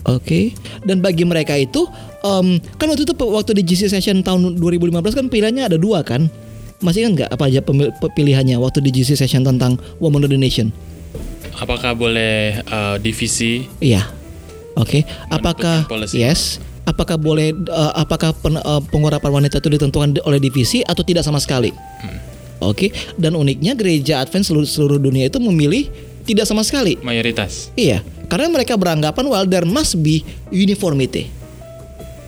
Oke. 0.06 0.54
Dan 0.86 1.01
bagi 1.01 1.25
mereka 1.25 1.57
itu 1.57 1.86
um, 2.22 2.62
kan 2.77 2.86
waktu 2.89 3.10
itu 3.10 3.13
waktu 3.18 3.51
di 3.57 3.63
GC 3.66 3.89
session 3.89 4.22
tahun 4.22 4.62
2015 4.62 5.18
kan 5.18 5.25
pilihannya 5.30 5.66
ada 5.66 5.77
dua 5.77 6.06
kan? 6.06 6.30
Masih 6.81 7.06
ingat 7.06 7.13
nggak 7.13 7.30
apa 7.38 7.44
aja 7.50 7.62
pilihannya 8.13 8.57
waktu 8.62 8.86
di 8.86 8.92
GC 8.94 9.18
session 9.18 9.42
tentang 9.42 9.81
woman 9.98 10.22
ordination? 10.22 10.69
Apakah 11.56 11.96
boleh 11.96 12.60
uh, 12.68 12.96
divisi? 13.00 13.68
Iya. 13.80 14.06
Oke. 14.75 15.07
Apakah 15.31 15.88
policy. 15.88 16.19
yes? 16.19 16.60
Apakah 16.86 17.18
boleh 17.18 17.50
eh, 17.56 17.91
apakah 17.98 18.30
pen, 18.36 18.62
eh, 18.62 18.82
pengurapan 18.94 19.41
wanita 19.41 19.58
itu 19.58 19.74
ditentukan 19.74 20.20
di- 20.20 20.22
oleh 20.22 20.38
divisi 20.38 20.86
atau 20.86 21.01
tidak 21.01 21.25
sama 21.25 21.41
sekali? 21.41 21.74
Oke. 22.62 22.91
Dan 23.18 23.34
uniknya 23.34 23.74
gereja 23.74 24.22
Advent 24.22 24.46
seluruh 24.46 24.68
seluruh 24.68 25.00
dunia 25.01 25.25
itu 25.25 25.41
memilih 25.41 25.89
tidak 26.27 26.46
sama 26.46 26.62
sekali. 26.62 27.00
Mayoritas. 27.01 27.74
Iya. 27.74 28.03
Karena 28.27 28.51
mereka 28.51 28.75
beranggapan 28.75 29.25
well 29.25 29.48
there 29.48 29.65
must 29.65 29.98
be 30.03 30.22
uniformity. 30.51 31.32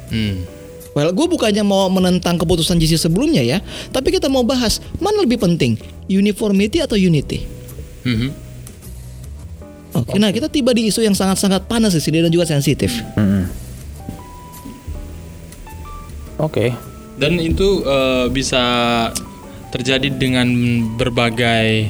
Hmm. 0.07 0.47
Well, 0.95 1.13
gue 1.13 1.27
bukannya 1.29 1.61
mau 1.61 1.85
menentang 1.93 2.41
keputusan 2.41 2.81
JC 2.81 2.97
sebelumnya 2.97 3.45
ya, 3.45 3.61
tapi 3.93 4.09
kita 4.09 4.25
mau 4.25 4.41
bahas 4.41 4.81
mana 4.97 5.21
lebih 5.21 5.37
penting, 5.37 5.77
uniformity 6.09 6.81
atau 6.81 6.97
unity. 6.97 7.45
Mhm. 8.01 8.46
Oke, 9.97 10.21
nah 10.21 10.29
kita 10.29 10.45
tiba 10.45 10.77
di 10.77 10.93
isu 10.93 11.01
yang 11.01 11.17
sangat-sangat 11.17 11.65
panas 11.65 11.97
di 11.97 12.01
sini 12.01 12.21
dan 12.21 12.29
juga 12.29 12.45
sensitif. 12.45 13.01
Mm-mm. 13.17 13.49
Oke. 16.37 16.69
Dan 17.17 17.41
itu 17.41 17.81
uh, 17.81 18.29
bisa 18.29 18.61
terjadi 19.73 20.13
dengan 20.13 20.45
berbagai 20.95 21.89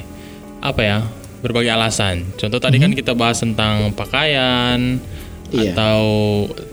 apa 0.64 0.82
ya? 0.82 0.98
Berbagai 1.44 1.76
alasan. 1.76 2.24
Contoh 2.40 2.64
tadi 2.64 2.80
kan 2.80 2.96
kita 2.96 3.12
bahas 3.12 3.44
tentang 3.44 3.92
pakaian 3.92 5.04
Iya. 5.48 5.72
atau 5.72 6.04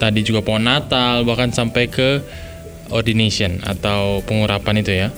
tadi 0.02 0.26
juga 0.26 0.42
pohon 0.42 0.66
Natal 0.66 1.22
bahkan 1.22 1.46
sampai 1.54 1.86
ke 1.86 2.18
ordination 2.90 3.62
atau 3.62 4.18
pengurapan 4.26 4.82
itu 4.82 4.90
ya. 4.90 5.08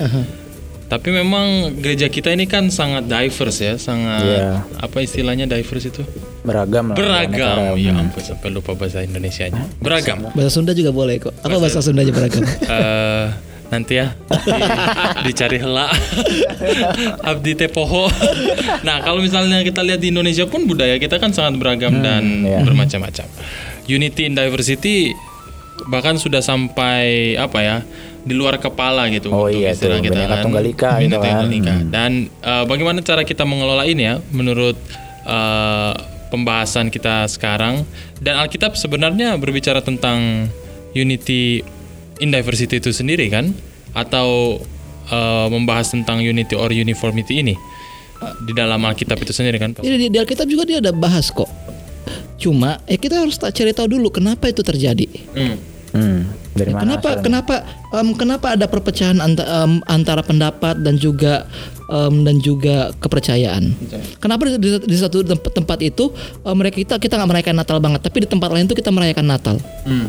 Tapi 0.87 1.11
memang 1.11 1.75
gereja 1.77 2.07
kita 2.07 2.31
ini 2.31 2.47
kan 2.47 2.71
sangat 2.71 3.05
diverse 3.05 3.59
ya, 3.59 3.75
sangat 3.75 4.23
Iya. 4.23 4.63
apa 4.79 5.03
istilahnya 5.03 5.45
diverse 5.45 5.91
itu? 5.91 6.07
Beragam 6.41 6.95
lah. 6.95 6.97
Beragam. 6.97 7.75
Ya 7.75 7.91
Hmm. 7.91 8.07
ampun 8.07 8.23
sampai 8.23 8.49
lupa 8.51 8.73
bahasa 8.73 9.03
Indonesianya. 9.03 9.67
Beragam. 9.79 10.31
Bahasa 10.31 10.51
Sunda 10.53 10.71
juga 10.71 10.95
boleh 10.95 11.19
kok. 11.19 11.35
Apa 11.43 11.59
bahasa 11.59 11.83
Sundanya 11.83 12.15
beragam? 12.15 12.47
eh 12.71 13.27
nanti 13.67 13.99
ya 13.99 14.15
di- 14.31 15.27
dicari 15.27 15.59
hela 15.59 15.91
abdi 17.31 17.59
teh 17.59 17.67
poho 17.67 18.07
nah 18.83 19.03
kalau 19.03 19.19
misalnya 19.19 19.59
kita 19.63 19.83
lihat 19.83 19.99
di 19.99 20.15
Indonesia 20.15 20.47
pun 20.47 20.71
budaya 20.71 21.03
kita 21.03 21.19
kan 21.19 21.35
sangat 21.35 21.59
beragam 21.59 21.99
dan 21.99 22.47
iya. 22.47 22.63
bermacam-macam 22.63 23.27
unity 23.87 24.23
in 24.23 24.39
diversity 24.39 25.11
bahkan 25.91 26.15
sudah 26.15 26.39
sampai 26.41 27.35
apa 27.35 27.59
ya 27.59 27.77
di 28.27 28.35
luar 28.35 28.59
kepala 28.59 29.07
gitu 29.15 29.31
Oh 29.31 29.47
untuk 29.47 29.63
iya 29.63 29.71
istilah 29.71 30.03
tuh, 30.03 30.11
kita 30.11 30.27
kan. 30.27 30.43
Tunggal 30.43 30.65
Ika 30.67 30.91
Bhinneka 30.99 31.07
gitu 31.07 31.17
kan. 31.23 31.35
Tunggal 31.47 31.51
Ika. 31.55 31.75
Hmm. 31.79 31.89
Dan 31.95 32.11
eh, 32.43 32.65
bagaimana 32.67 32.99
cara 33.07 33.23
kita 33.23 33.47
mengelola 33.47 33.87
ini 33.87 34.03
ya 34.03 34.15
menurut 34.35 34.75
eh, 35.23 35.93
pembahasan 36.35 36.91
kita 36.91 37.31
sekarang 37.31 37.87
dan 38.19 38.43
Alkitab 38.43 38.75
sebenarnya 38.75 39.39
berbicara 39.39 39.79
tentang 39.79 40.51
unity 40.91 41.63
in 42.19 42.35
diversity 42.35 42.83
itu 42.83 42.91
sendiri 42.91 43.31
kan 43.31 43.55
atau 43.95 44.59
eh, 45.07 45.47
membahas 45.47 45.95
tentang 45.95 46.19
unity 46.19 46.59
or 46.59 46.75
uniformity 46.75 47.47
ini 47.47 47.55
di 48.43 48.53
dalam 48.57 48.81
Alkitab 48.83 49.23
itu 49.23 49.31
sendiri 49.31 49.61
kan? 49.63 49.71
Jadi 49.77 49.97
di, 49.97 50.07
di 50.11 50.19
Alkitab 50.19 50.49
juga 50.51 50.67
dia 50.67 50.83
ada 50.83 50.91
bahas 50.91 51.31
kok. 51.31 51.49
Cuma 52.37 52.81
ya 52.91 52.99
kita 52.99 53.23
harus 53.23 53.39
tak 53.39 53.55
cari 53.55 53.71
tahu 53.71 53.97
dulu 53.97 54.09
kenapa 54.13 54.51
itu 54.51 54.67
terjadi. 54.67 55.07
Hmm. 55.37 55.57
Hmm, 55.97 56.21
dari 56.57 56.73
mana? 56.73 56.83
kenapa 56.83 57.09
asalnya? 57.09 57.23
kenapa 57.23 57.55
em, 57.93 58.09
kenapa 58.13 58.47
ada 58.53 58.67
perpecahan 58.67 59.19
anta- 59.19 59.47
em, 59.47 59.73
antara 59.87 60.21
pendapat 60.21 60.81
dan 60.81 60.97
juga 60.97 61.45
em, 61.87 62.25
dan 62.25 62.37
juga 62.39 62.91
kepercayaan? 62.97 63.77
Kenapa 64.19 64.49
di, 64.49 64.57
di- 64.57 64.83
di 64.83 64.97
satu 64.97 65.21
tempat, 65.21 65.53
tempat 65.53 65.79
itu 65.81 66.11
em, 66.43 66.53
mereka 66.53 66.77
kita 66.77 66.95
kita 66.97 67.15
nggak 67.15 67.31
merayakan 67.31 67.57
Natal 67.57 67.79
banget, 67.79 68.01
tapi 68.01 68.25
di 68.25 68.29
tempat 68.29 68.49
lain 68.49 68.65
tuh 68.65 68.75
kita 68.75 68.89
merayakan 68.89 69.27
Natal. 69.27 69.57
Hmm. 69.85 70.09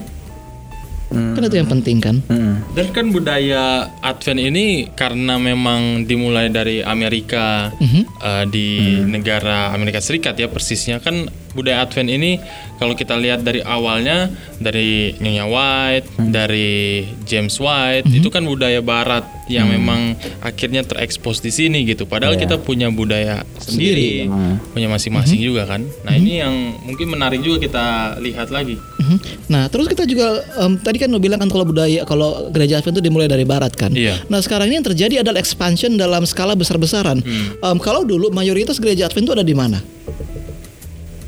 Kan 1.07 1.39
itu 1.39 1.55
yang 1.55 1.71
penting 1.71 2.03
kan? 2.03 2.19
Hmm. 2.27 2.59
Dan 2.75 2.91
kan 2.91 3.07
budaya 3.07 3.87
Advent 4.03 4.43
ini 4.43 4.91
karena 4.91 5.39
memang 5.39 6.03
dimulai 6.03 6.51
dari 6.51 6.83
Amerika 6.83 7.71
eh, 7.79 8.43
di 8.45 8.67
negara 9.07 9.71
Amerika 9.71 10.03
Serikat 10.03 10.35
ya 10.35 10.51
persisnya 10.51 10.99
kan 10.99 11.31
budaya 11.57 11.81
Advent 11.81 12.13
ini 12.13 12.37
kalau 12.77 12.93
kita 12.93 13.17
lihat 13.17 13.41
dari 13.41 13.65
awalnya 13.65 14.29
dari 14.61 15.17
Nyonya 15.17 15.45
White, 15.49 16.07
dari 16.29 17.09
James 17.25 17.57
White 17.57 18.05
itu 18.13 18.29
kan 18.29 18.45
budaya 18.45 18.85
Barat 18.85 19.25
yang 19.49 19.65
memang 19.73 20.13
akhirnya 20.45 20.85
terekspos 20.85 21.41
di 21.41 21.49
sini 21.49 21.81
gitu. 21.89 22.05
Padahal 22.05 22.37
kita 22.37 22.61
punya 22.61 22.93
budaya 22.93 23.41
sendiri, 23.57 24.29
punya 24.77 24.85
masing-masing 24.91 25.41
juga 25.41 25.65
kan. 25.65 25.81
Nah 26.05 26.13
ini 26.13 26.43
yang 26.43 26.53
mungkin 26.85 27.09
menarik 27.09 27.41
juga 27.41 27.65
kita 27.65 27.85
lihat 28.21 28.53
lagi. 28.53 28.77
Mhm. 28.77 29.17
Nah, 29.47 29.71
terus 29.71 29.87
kita 29.87 30.03
juga 30.03 30.43
em, 30.59 30.75
tadi 30.77 30.99
kan 30.99 31.07
lo 31.07 31.17
bilang 31.17 31.39
kan 31.39 31.47
kalau 31.47 31.63
budaya 31.63 32.03
kalau 32.03 32.51
gereja 32.51 32.83
Advent 32.83 32.99
itu 32.99 33.03
dimulai 33.07 33.31
dari 33.31 33.47
barat 33.47 33.71
kan. 33.73 33.95
Iya. 33.95 34.19
Nah, 34.27 34.43
sekarang 34.43 34.67
ini 34.67 34.83
yang 34.83 34.87
terjadi 34.87 35.15
adalah 35.23 35.39
expansion 35.39 35.95
dalam 35.95 36.27
skala 36.27 36.53
besar-besaran. 36.53 37.23
Em, 37.23 37.77
kalau 37.79 38.03
dulu 38.03 38.29
mayoritas 38.29 38.77
gereja 38.83 39.07
Advent 39.07 39.31
itu 39.31 39.33
ada 39.33 39.45
di 39.47 39.55
mana? 39.55 39.79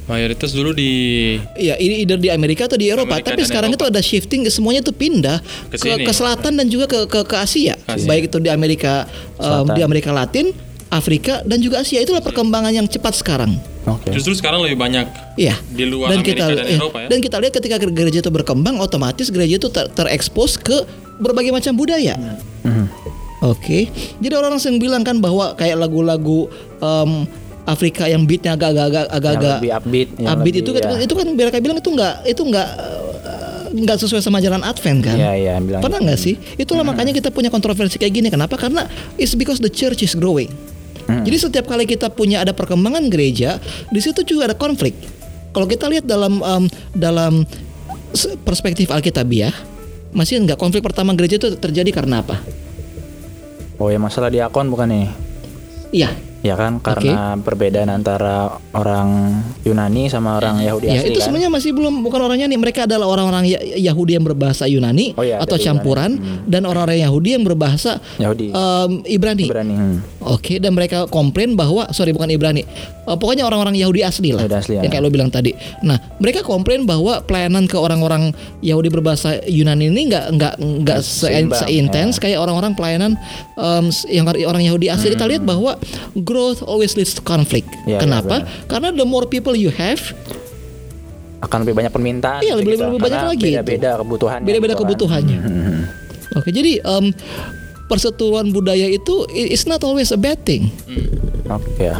Mayoritas 0.09 0.49
dulu 0.49 0.73
di 0.73 0.91
Iya, 1.53 1.77
ini 1.77 2.01
either 2.01 2.17
di 2.17 2.27
Amerika 2.27 2.65
atau 2.65 2.75
di 2.75 2.89
Eropa. 2.89 3.13
Amerika 3.13 3.29
Tapi 3.29 3.45
sekarang 3.45 3.69
Eropa. 3.69 3.85
itu 3.85 3.91
ada 3.93 4.01
shifting, 4.01 4.41
semuanya 4.49 4.81
itu 4.81 4.89
pindah 4.91 5.37
Ke 5.69 5.77
ke, 5.77 5.89
ke 6.01 6.11
selatan 6.11 6.57
dan 6.57 6.65
juga 6.65 6.89
ke 6.89 7.05
ke, 7.05 7.19
ke 7.23 7.35
Asia. 7.37 7.77
Asia. 7.85 8.03
Baik 8.03 8.27
itu 8.27 8.37
di 8.37 8.49
Amerika 8.49 9.05
Selatan. 9.35 9.77
di 9.77 9.81
Amerika 9.81 10.09
Latin, 10.09 10.49
Afrika 10.89 11.45
dan 11.45 11.61
juga 11.61 11.79
Asia. 11.79 12.01
Itulah 12.01 12.19
perkembangan 12.19 12.73
yang 12.73 12.85
cepat 12.85 13.13
sekarang. 13.15 13.53
Oke. 13.81 14.11
justru 14.11 14.35
sekarang 14.35 14.61
lebih 14.61 14.77
banyak 14.77 15.07
Iya. 15.33 15.57
di 15.65 15.81
luar 15.83 16.09
dan 16.09 16.21
Amerika 16.21 16.45
kita 16.45 16.45
dan 16.51 16.65
eh, 16.67 16.77
Eropa 16.77 16.97
ya. 16.99 17.07
dan 17.09 17.19
kita 17.19 17.35
lihat 17.39 17.53
ketika 17.55 17.75
gereja 17.79 18.19
itu 18.19 18.29
berkembang, 18.29 18.75
otomatis 18.77 19.29
gereja 19.29 19.55
itu 19.55 19.65
ter- 19.67 19.89
terekspos 19.89 20.57
ke 20.57 20.85
berbagai 21.17 21.49
macam 21.49 21.73
budaya. 21.73 22.13
Hmm. 22.61 22.85
Oke, 23.39 23.87
jadi 24.19 24.35
orang 24.35 24.59
yang 24.59 24.77
bilang 24.77 25.01
kan 25.01 25.17
bahwa 25.17 25.55
kayak 25.55 25.79
lagu-lagu 25.79 26.51
em, 26.77 27.23
Afrika 27.67 28.07
yang 28.07 28.23
beatnya 28.25 28.55
agak-agak 28.55 29.07
agak-agak 29.11 29.57
lebih 29.61 29.73
upbeat, 29.75 30.09
yang 30.17 30.29
upbeat 30.39 30.55
lebih, 30.57 30.63
itu 30.63 30.71
kan 30.73 30.83
ya. 30.83 30.97
itu 31.03 31.13
kan 31.13 31.27
mereka 31.35 31.57
bilang 31.61 31.77
itu 31.77 31.89
nggak 31.91 32.13
itu 32.25 32.41
nggak 32.41 32.67
eh, 32.79 33.65
nggak 33.69 33.97
sesuai 34.01 34.21
sama 34.23 34.41
jalan 34.41 34.61
Advent 34.65 34.99
kan? 35.05 35.17
Iya, 35.17 35.31
iya, 35.37 35.53
bilang 35.61 35.81
Pernah 35.81 35.99
gitu. 36.01 36.07
nggak 36.09 36.19
sih? 36.19 36.35
Itulah 36.57 36.81
makanya 36.81 37.13
kita 37.13 37.29
punya 37.29 37.53
kontroversi 37.53 38.01
kayak 38.01 38.13
gini. 38.13 38.27
Kenapa? 38.33 38.57
Karena 38.57 38.89
it's 39.21 39.37
because 39.37 39.61
the 39.61 39.69
church 39.69 40.01
is 40.01 40.17
growing. 40.17 40.49
Hmm. 41.05 41.25
Jadi 41.25 41.37
setiap 41.37 41.65
kali 41.69 41.85
kita 41.89 42.09
punya 42.13 42.41
ada 42.41 42.53
perkembangan 42.53 43.09
gereja, 43.09 43.57
di 43.89 44.01
situ 44.01 44.21
juga 44.25 44.53
ada 44.53 44.57
konflik. 44.57 44.93
Kalau 45.49 45.65
kita 45.65 45.89
lihat 45.89 46.05
dalam 46.05 46.41
em, 46.41 46.63
dalam 46.93 47.45
perspektif 48.45 48.89
Alkitabiah, 48.93 49.53
masih 50.13 50.41
nggak 50.41 50.57
konflik 50.57 50.85
pertama 50.85 51.13
gereja 51.17 51.37
itu 51.41 51.53
terjadi 51.57 51.89
karena 51.93 52.21
apa? 52.21 52.37
Oh 53.81 53.89
ya 53.89 53.97
masalah 53.97 54.29
diakon 54.29 54.69
bukan 54.69 54.87
nih? 54.89 55.07
Iya, 55.89 56.09
Ya 56.39 56.55
kan 56.55 56.79
karena 56.79 57.35
perbedaan 57.35 57.91
antara 57.91 58.47
orang 58.71 59.35
Yunani 59.61 60.07
sama 60.07 60.35
orang 60.35 60.59
Yahudi 60.59 60.87
ya 60.87 60.95
asli 60.95 61.11
itu 61.11 61.19
kan? 61.19 61.25
sebenarnya 61.27 61.51
masih 61.51 61.71
belum 61.71 61.99
bukan 61.99 62.19
orangnya 62.21 62.47
nih. 62.47 62.55
Mereka 62.57 62.87
adalah 62.87 63.07
orang-orang 63.07 63.43
Ya- 63.43 63.59
Yahudi 63.59 64.15
yang 64.15 64.23
berbahasa 64.23 64.63
Yunani 64.63 65.11
Oh 65.13 65.21
iya, 65.21 65.35
atau 65.37 65.59
campuran 65.59 66.15
dan 66.45 66.63
orang-orang 66.63 67.03
Yahudi 67.03 67.35
yang 67.35 67.43
berbahasa 67.43 67.99
Yahudi. 68.15 68.51
em, 68.51 68.91
Ibrani. 69.03 69.45
Berani. 69.45 69.75
Hmm. 69.75 69.97
Oke, 70.21 70.57
dan 70.57 70.71
mereka 70.71 71.07
komplain 71.07 71.53
bahwa 71.53 71.91
sorry 71.91 72.11
bukan 72.11 72.27
Ibrani, 72.29 72.63
Eh, 73.01 73.17
pokoknya 73.17 73.41
orang-orang 73.41 73.73
Yahudi 73.73 74.05
asli 74.05 74.29
lah, 74.29 74.39
Yahudi 74.39 74.53
asli, 74.55 74.73
yang 74.75 74.85
ya. 74.85 74.91
kayak 74.91 75.01
lo 75.01 75.09
bilang 75.09 75.27
tadi. 75.27 75.49
Nah, 75.81 75.97
mereka 76.19 76.39
komplain 76.39 76.85
bahwa 76.85 77.19
pelayanan 77.19 77.65
ke 77.65 77.73
orang-orang 77.73 78.29
Yahudi 78.59 78.87
berbahasa 78.87 79.41
Yunani 79.43 79.89
ini 79.89 80.07
nggak 80.07 80.25
nggak 80.31 80.53
nggak 80.61 80.99
se- 81.01 81.33
seintens 81.57 82.15
ya. 82.15 82.21
kayak 82.21 82.37
orang-orang 82.37 82.77
pelayanan 82.77 83.17
em, 83.51 83.85
yang 84.07 84.23
orang 84.29 84.61
Yahudi 84.61 84.87
asli. 84.87 85.09
Kita 85.09 85.25
lihat 85.25 85.41
bahwa 85.41 85.73
growth 86.29 86.61
always 86.61 86.93
leads 86.93 87.11
to 87.11 87.19
conflict. 87.19 87.65
Ya, 87.83 87.97
ya, 87.97 87.99
Kenapa? 87.99 88.45
Karena 88.67 88.93
the 88.93 89.03
more 89.03 89.25
people 89.25 89.53
you 89.53 89.73
have, 89.73 89.97
Akan 91.39 91.63
lebih 91.63 91.71
banyak 91.73 91.89
permintaan. 91.89 92.43
Iya, 92.43 92.53
lebih- 92.53 92.75
gitu. 92.75 92.83
lebih 92.85 92.99
banyak 92.99 93.15
Karena 93.17 93.31
lagi. 93.31 93.49
Beda-beda 93.49 93.91
kebutuhan. 93.97 94.39
beda-beda 94.43 94.73
kebutuhannya. 94.75 95.39
Hmm. 95.39 95.81
Oke, 96.37 96.51
jadi 96.51 96.77
em, 96.77 97.15
persetujuan 97.87 98.51
budaya 98.51 98.85
itu 98.85 99.23
i- 99.31 99.49
it's 99.49 99.63
not 99.63 99.79
always 99.81 100.11
a 100.11 100.19
bad 100.19 100.37
thing. 100.43 100.67
Oke 101.47 101.79
ya. 101.81 101.97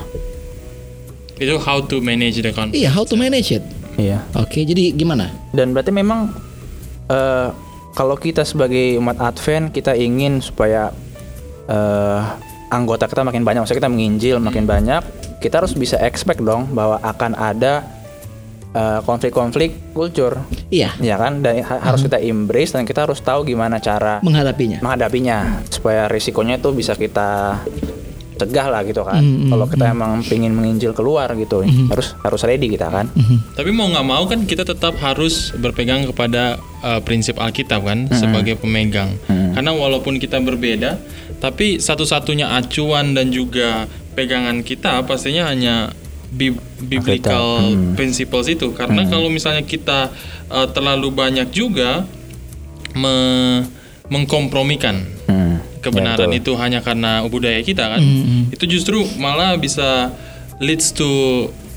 Itu 1.36 1.56
how 1.58 1.80
to 1.80 1.98
manage 2.00 2.36
the 2.38 2.52
conflict. 2.52 2.78
Iya, 2.78 2.92
how 2.92 3.02
to 3.02 3.16
manage 3.16 3.50
it. 3.50 3.64
Iya. 3.96 4.22
Oke, 4.36 4.62
jadi 4.62 4.92
gimana? 4.92 5.32
Dan 5.50 5.72
berarti 5.72 5.90
memang 5.90 6.36
eh, 7.08 7.50
kalau 7.92 8.16
kita 8.16 8.44
sebagai 8.44 8.96
umat 8.98 9.18
Advent 9.18 9.72
kita 9.72 9.96
ingin 9.96 10.40
supaya 10.40 10.92
eh, 11.66 12.22
anggota 12.70 13.06
kita 13.06 13.22
makin 13.22 13.42
banyak, 13.42 13.62
maksudnya 13.62 13.82
kita 13.82 13.92
menginjil 13.92 14.38
makin 14.38 14.64
banyak, 14.64 15.02
kita 15.38 15.60
harus 15.60 15.74
bisa 15.74 15.98
expect 16.00 16.40
dong 16.40 16.70
bahwa 16.70 16.98
akan 17.00 17.34
ada 17.34 17.82
eh, 18.70 19.00
konflik-konflik 19.02 19.92
kultur, 19.92 20.38
Iya, 20.70 20.94
ya 21.00 21.18
kan? 21.18 21.42
Dan 21.42 21.62
ha- 21.62 21.82
harus 21.84 22.02
kita 22.02 22.18
embrace 22.20 22.72
dan 22.72 22.86
kita 22.86 23.04
harus 23.04 23.18
tahu 23.20 23.42
gimana 23.44 23.78
cara 23.78 24.22
menghadapinya. 24.22 24.78
menghadapinya 24.80 25.38
supaya 25.68 26.06
risikonya 26.06 26.56
itu 26.56 26.70
bisa 26.72 26.94
kita 26.94 27.58
cegah 28.40 28.68
lah 28.68 28.82
gitu 28.82 29.04
kan. 29.04 29.20
Mm, 29.20 29.36
mm, 29.36 29.50
Kalau 29.50 29.66
kita 29.68 29.86
emang 29.88 30.24
pengen 30.24 30.52
menginjil 30.52 30.92
keluar 30.92 31.28
gitu, 31.34 31.60
harus 31.62 32.16
harus 32.18 32.42
ready 32.42 32.68
kita 32.68 32.88
kan. 32.88 33.12
Tapi 33.54 33.70
mau 33.70 33.86
nggak 33.86 34.08
mau 34.08 34.24
kan 34.24 34.44
kita 34.44 34.64
tetap 34.64 34.96
harus 34.98 35.52
berpegang 35.54 36.08
kepada 36.08 36.56
uh, 36.80 37.00
prinsip 37.00 37.36
Alkitab 37.36 37.84
kan 37.84 38.08
sebagai 38.12 38.56
pemegang. 38.56 39.14
Karena 39.28 39.70
walaupun 39.70 40.16
kita 40.16 40.40
berbeda, 40.40 40.96
tapi 41.38 41.78
satu-satunya 41.78 42.50
acuan 42.50 43.12
dan 43.12 43.30
juga 43.30 43.84
pegangan 44.12 44.60
kita 44.62 45.04
pastinya 45.04 45.48
hanya 45.48 45.92
bi- 46.30 46.56
biblical 46.82 47.68
principles 47.94 48.48
itu. 48.48 48.72
Karena 48.72 49.04
kalau 49.06 49.28
misalnya 49.28 49.62
kita 49.62 50.10
uh, 50.48 50.68
terlalu 50.70 51.12
banyak 51.12 51.50
juga 51.50 52.08
me- 52.94 53.68
mengkompromikan 54.10 55.22
Hmm. 55.30 55.39
Kebenaran 55.82 56.30
Ya, 56.30 56.40
itu 56.44 56.52
hanya 56.60 56.80
karena 56.80 57.24
budaya 57.26 57.60
kita 57.60 57.98
kan? 57.98 58.02
Itu 58.52 58.68
justru 58.68 59.02
malah 59.18 59.56
bisa 59.56 60.12
leads 60.60 60.92
to 60.92 61.08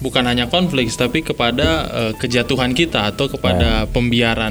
bukan 0.03 0.27
hanya 0.27 0.51
konflik 0.51 0.91
tapi 0.91 1.23
kepada 1.23 1.87
eh, 1.87 2.13
kejatuhan 2.19 2.75
kita 2.75 3.07
atau 3.07 3.31
kepada 3.31 3.87
pembiaran 3.87 4.51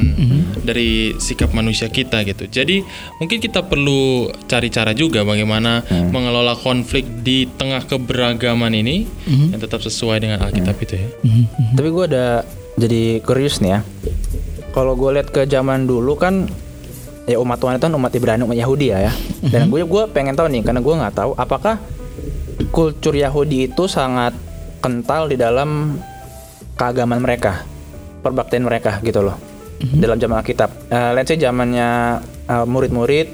dari 0.63 1.11
sikap 1.19 1.51
manusia 1.51 1.91
kita 1.91 2.23
gitu. 2.23 2.47
Jadi 2.47 2.79
mungkin 3.19 3.43
kita 3.43 3.59
perlu 3.67 4.31
cari 4.47 4.71
cara 4.71 4.95
juga 4.95 5.27
bagaimana 5.27 5.83
mengelola 6.07 6.55
konflik 6.55 7.03
di 7.19 7.51
tengah 7.51 7.83
keberagaman 7.83 8.71
ini 8.71 9.03
yang 9.51 9.59
tetap 9.59 9.83
sesuai 9.83 10.23
dengan 10.23 10.39
Alkitab 10.39 10.79
itu 10.79 10.95
ya. 10.95 11.07
Tapi 11.75 11.87
gue 11.91 12.05
ada 12.07 12.47
jadi 12.79 13.19
curious 13.19 13.59
nih 13.59 13.75
ya. 13.75 13.79
Kalau 14.71 14.95
gue 14.95 15.19
lihat 15.19 15.35
ke 15.35 15.43
zaman 15.43 15.83
dulu 15.83 16.15
kan 16.15 16.47
ya 17.29 17.37
umat 17.37 17.57
Tuhan 17.61 17.77
itu 17.77 17.85
kan 17.85 17.93
umat 17.93 18.11
Ibrani, 18.13 18.41
umat 18.45 18.57
Yahudi 18.57 18.93
ya 18.93 19.09
ya. 19.09 19.13
Dan 19.45 19.69
gue 19.69 19.85
gue 19.85 20.03
pengen 20.09 20.33
tahu 20.33 20.49
nih 20.49 20.61
karena 20.65 20.81
gue 20.81 20.93
nggak 20.93 21.15
tahu 21.15 21.31
apakah 21.37 21.77
kultur 22.73 23.13
Yahudi 23.13 23.69
itu 23.71 23.85
sangat 23.85 24.33
kental 24.81 25.29
di 25.29 25.37
dalam 25.37 25.97
keagamaan 26.77 27.21
mereka, 27.21 27.61
perbaktian 28.25 28.65
mereka 28.65 28.97
gitu 29.05 29.21
loh. 29.21 29.37
Dalam 29.81 30.21
zaman 30.21 30.45
Alkitab. 30.45 30.93
Eh, 30.93 31.11
let's 31.17 31.33
say 31.33 31.41
zamannya 31.41 32.21
eh, 32.45 32.65
murid-murid 32.69 33.27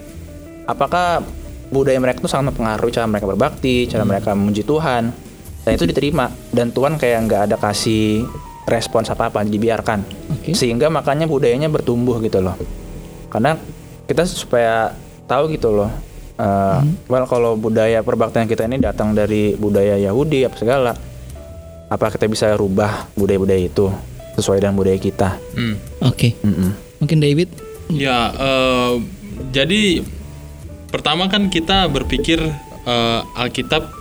apakah 0.64 1.20
budaya 1.68 2.00
mereka 2.00 2.24
itu 2.24 2.32
sangat 2.32 2.56
mempengaruhi 2.56 2.96
cara 2.96 3.08
mereka 3.08 3.28
berbakti, 3.28 3.84
cara 3.92 4.08
mereka 4.08 4.32
memuji 4.32 4.64
Tuhan, 4.64 5.12
dan 5.68 5.76
itu 5.76 5.84
diterima 5.84 6.32
dan 6.56 6.72
Tuhan 6.72 6.96
kayak 6.96 7.20
nggak 7.28 7.42
ada 7.52 7.56
kasih 7.60 8.24
respons 8.72 9.12
apa 9.12 9.28
apa 9.28 9.44
dibiarkan 9.44 10.00
Oke. 10.32 10.56
sehingga 10.56 10.88
makanya 10.88 11.28
budayanya 11.28 11.68
bertumbuh 11.68 12.24
gitu 12.24 12.40
loh 12.40 12.56
karena 13.28 13.60
kita 14.08 14.24
supaya 14.26 14.96
tahu 15.28 15.52
gitu 15.54 15.70
loh. 15.76 15.92
Eh, 16.40 16.80
Well 17.12 17.28
kalau 17.28 17.60
budaya 17.60 18.00
perbaktian 18.02 18.48
kita 18.48 18.66
ini 18.66 18.80
datang 18.80 19.12
dari 19.12 19.54
budaya 19.60 20.00
Yahudi 20.00 20.48
apa 20.48 20.56
segala, 20.56 20.92
apa 21.92 22.06
kita 22.16 22.26
bisa 22.32 22.56
rubah 22.56 23.12
budaya-budaya 23.20 23.68
itu 23.68 23.92
sesuai 24.40 24.64
dengan 24.64 24.80
budaya 24.80 24.98
kita? 24.98 25.36
Hmm. 25.54 25.76
Oke. 26.08 26.40
Mm-mm. 26.42 26.72
Mungkin 27.04 27.20
David. 27.20 27.50
Ya, 27.92 28.32
eh, 28.32 28.94
jadi 29.52 30.02
pertama 30.88 31.28
kan 31.28 31.52
kita 31.52 31.92
berpikir 31.92 32.40
eh, 32.88 33.22
Alkitab 33.36 33.92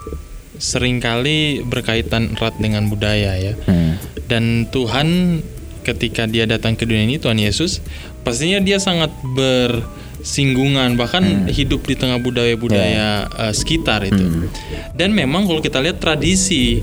sering 0.56 1.04
kali 1.04 1.60
berkaitan 1.64 2.32
erat 2.36 2.56
dengan 2.56 2.88
budaya 2.88 3.36
ya. 3.36 3.54
Hmm. 3.68 4.00
Dan 4.26 4.66
Tuhan 4.72 5.40
ketika 5.86 6.26
dia 6.26 6.50
datang 6.50 6.74
ke 6.74 6.82
dunia 6.82 7.06
ini 7.06 7.16
Tuhan 7.22 7.38
Yesus 7.38 7.78
pastinya 8.26 8.58
dia 8.58 8.82
sangat 8.82 9.14
bersinggungan 9.22 10.98
bahkan 10.98 11.46
hidup 11.46 11.86
di 11.86 11.94
tengah 11.94 12.18
budaya-budaya 12.18 13.30
eh, 13.30 13.54
sekitar 13.54 14.02
itu. 14.02 14.50
Dan 14.98 15.14
memang 15.14 15.46
kalau 15.46 15.62
kita 15.62 15.78
lihat 15.78 16.02
tradisi 16.02 16.82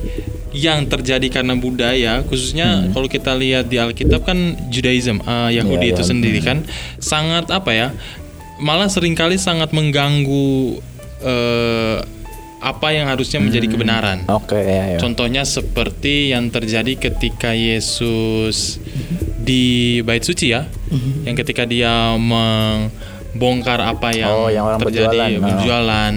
yang 0.56 0.86
terjadi 0.88 1.28
karena 1.34 1.58
budaya 1.58 2.22
khususnya 2.30 2.88
kalau 2.94 3.10
kita 3.10 3.34
lihat 3.34 3.68
di 3.68 3.82
Alkitab 3.82 4.24
kan 4.24 4.56
Judaism 4.72 5.20
eh, 5.20 5.60
Yahudi 5.60 5.92
Ya, 5.92 6.00
itu 6.00 6.04
ya. 6.06 6.10
sendiri 6.16 6.40
kan 6.40 6.64
sangat 7.04 7.52
apa 7.52 7.74
ya 7.76 7.88
malah 8.64 8.88
sering 8.88 9.18
kali 9.18 9.36
sangat 9.36 9.76
mengganggu 9.76 10.80
eh, 11.26 12.00
apa 12.64 12.96
yang 12.96 13.12
harusnya 13.12 13.44
menjadi 13.44 13.68
kebenaran. 13.68 14.24
Oke 14.32 14.56
ya, 14.56 14.96
ya. 14.96 14.98
Contohnya 15.04 15.44
seperti 15.44 16.32
yang 16.32 16.48
terjadi 16.48 16.96
ketika 16.96 17.52
Yesus 17.52 18.80
di 19.44 19.64
bait 20.00 20.20
suci 20.20 20.50
ya, 20.50 20.64
yang 21.22 21.36
ketika 21.36 21.64
dia 21.64 22.16
membongkar 22.16 23.84
apa 23.84 24.10
yang, 24.12 24.32
Oh, 24.32 24.48
yang 24.48 24.64
orang 24.64 24.80
terjadi 24.80 25.04
berjualan. 25.04 25.32
Oh. 25.36 25.44
berjualan. 25.44 26.14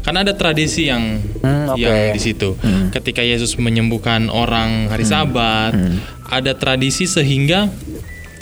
Karena 0.00 0.18
ada 0.22 0.34
tradisi 0.34 0.86
yang 0.86 1.18
Hmm, 1.38 1.68
oke. 1.68 1.80
yang 1.80 2.14
di 2.14 2.20
situ. 2.20 2.54
Ketika 2.88 3.20
Yesus 3.20 3.56
menyembuhkan 3.56 4.28
orang 4.28 4.86
hari 4.88 5.02
Sabat, 5.02 5.74
ada 6.24 6.52
tradisi 6.54 7.04
sehingga 7.04 7.66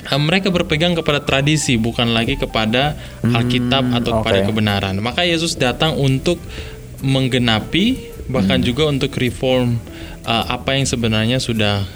eh, 0.04 0.20
mereka 0.20 0.48
berpegang 0.48 0.92
kepada 0.92 1.18
tradisi 1.18 1.74
bukan 1.76 2.12
lagi 2.12 2.36
kepada 2.36 2.94
Alkitab 3.22 3.90
atau 3.92 4.20
kepada 4.20 4.38
oke. 4.40 4.46
kebenaran. 4.48 4.94
Maka 4.98 5.24
Yesus 5.24 5.56
datang 5.56 5.96
untuk 5.96 6.38
menggenapi 7.00 7.98
bahkan 8.26 8.58
juga 8.58 8.86
untuk 8.86 9.14
reform 9.14 9.78
uh, 10.24 10.44
apa 10.48 10.74
yang 10.74 10.82
sebenarnya 10.84 11.38
sudah 11.38 11.86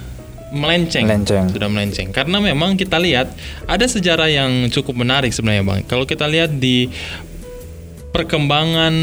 melenceng, 0.50 1.07
Melenceng. 1.07 1.47
sudah 1.50 1.69
melenceng. 1.71 2.09
Karena 2.11 2.42
memang 2.42 2.75
kita 2.75 2.99
lihat 2.99 3.30
ada 3.66 3.87
sejarah 3.87 4.26
yang 4.26 4.66
cukup 4.69 4.99
menarik 4.99 5.30
sebenarnya 5.30 5.62
bang. 5.62 5.80
Kalau 5.87 6.04
kita 6.04 6.26
lihat 6.26 6.59
di 6.59 6.90
perkembangan 8.11 8.95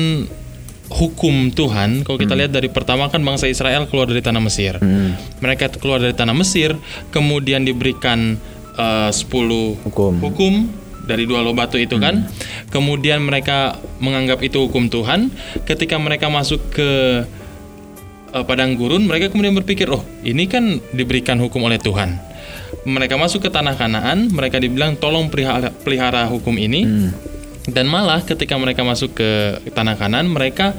hukum 0.88 1.52
Tuhan, 1.52 2.04
kalau 2.08 2.16
kita 2.16 2.36
lihat 2.36 2.52
dari 2.56 2.72
pertama 2.72 3.12
kan 3.12 3.20
bangsa 3.20 3.48
Israel 3.48 3.88
keluar 3.92 4.08
dari 4.08 4.24
tanah 4.24 4.40
Mesir. 4.40 4.80
Hmm. 4.80 5.16
Mereka 5.44 5.80
keluar 5.80 6.00
dari 6.00 6.16
tanah 6.16 6.36
Mesir, 6.36 6.76
kemudian 7.12 7.64
diberikan 7.68 8.40
eh, 8.76 9.10
10 9.12 9.84
Hukum. 9.84 10.14
hukum 10.24 10.54
dari 11.08 11.24
dua 11.24 11.40
loh 11.40 11.56
batu 11.56 11.80
itu 11.80 11.96
kan. 12.04 12.28
Kemudian 12.68 13.24
mereka 13.24 13.80
menganggap 14.04 14.44
itu 14.44 14.68
hukum 14.68 14.92
Tuhan. 14.92 15.32
Ketika 15.64 15.96
mereka 15.96 16.28
masuk 16.28 16.60
ke 16.76 17.24
eh, 18.34 18.44
padang 18.44 18.76
gurun, 18.76 19.06
mereka 19.08 19.32
kemudian 19.32 19.56
berpikir, 19.56 19.88
"Oh, 19.92 20.04
ini 20.24 20.48
kan 20.50 20.80
diberikan 20.92 21.40
hukum 21.40 21.64
oleh 21.68 21.80
Tuhan." 21.80 22.20
Mereka 22.88 23.20
masuk 23.20 23.48
ke 23.48 23.50
tanah 23.52 23.76
Kanaan, 23.76 24.32
mereka 24.32 24.60
dibilang, 24.60 24.96
"Tolong 24.96 25.28
pelihara, 25.28 25.72
pelihara 25.84 26.28
hukum 26.28 26.56
ini." 26.56 26.84
Dan 27.68 27.92
malah 27.92 28.24
ketika 28.24 28.56
mereka 28.56 28.88
masuk 28.88 29.20
ke 29.20 29.60
tanah 29.76 30.00
Kanaan, 30.00 30.32
mereka 30.32 30.72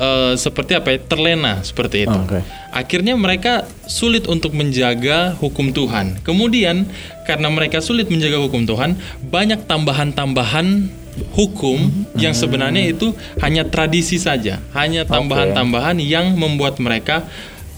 eh, 0.00 0.32
seperti 0.40 0.72
apa 0.72 0.96
ya, 0.96 0.98
terlena 1.04 1.60
seperti 1.60 2.08
itu. 2.08 2.16
Oke. 2.16 2.40
Akhirnya 2.72 3.12
mereka 3.18 3.68
sulit 3.84 4.24
untuk 4.24 4.56
menjaga 4.56 5.36
hukum 5.36 5.76
Tuhan. 5.76 6.24
Kemudian 6.24 6.88
karena 7.28 7.52
mereka 7.52 7.84
sulit 7.84 8.08
menjaga 8.08 8.40
hukum 8.40 8.64
Tuhan, 8.64 8.96
banyak 9.28 9.68
tambahan-tambahan 9.68 10.88
hukum 11.32 11.90
yang 12.14 12.32
sebenarnya 12.32 12.86
itu 12.86 13.12
hanya 13.38 13.62
tradisi 13.62 14.16
saja, 14.16 14.58
hanya 14.72 15.04
tambahan-tambahan 15.04 15.98
yang 15.98 16.32
membuat 16.34 16.78
mereka 16.78 17.26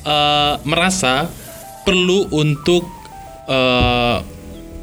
eh, 0.02 0.54
merasa 0.62 1.26
perlu 1.82 2.30
untuk 2.30 2.86
eh, 3.46 4.18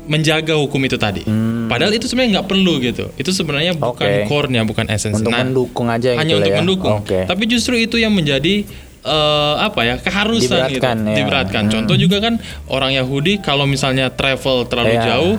menjaga 0.09 0.57
hukum 0.57 0.81
itu 0.81 0.97
tadi. 0.97 1.21
Padahal 1.69 1.93
itu 1.93 2.09
sebenarnya 2.09 2.41
nggak 2.41 2.49
perlu 2.49 2.81
gitu. 2.81 3.13
Itu 3.13 3.29
sebenarnya 3.29 3.77
bukan 3.77 4.09
Oke. 4.09 4.25
core-nya, 4.25 4.65
bukan 4.65 4.89
esensi. 4.89 5.21
Untuk 5.21 5.29
Nah, 5.29 5.45
mendukung 5.45 5.85
aja 5.85 6.17
hanya 6.17 6.33
gitu 6.33 6.39
untuk 6.41 6.49
ya. 6.51 6.57
mendukung. 6.57 6.93
Oke. 7.05 7.19
Tapi 7.29 7.43
justru 7.45 7.77
itu 7.77 8.01
yang 8.01 8.09
menjadi 8.11 8.65
eh, 8.99 9.55
apa 9.55 9.79
ya 9.85 9.95
keharusan 9.95 10.49
Diberatkan, 10.65 10.95
gitu. 10.99 11.07
ya. 11.07 11.15
Diberatkan. 11.15 11.63
Contoh 11.69 11.95
juga 11.95 12.17
kan 12.19 12.41
orang 12.67 12.91
Yahudi 12.91 13.39
kalau 13.39 13.63
misalnya 13.63 14.09
travel 14.09 14.65
terlalu 14.65 14.97
Iya. 14.97 15.05
jauh 15.13 15.35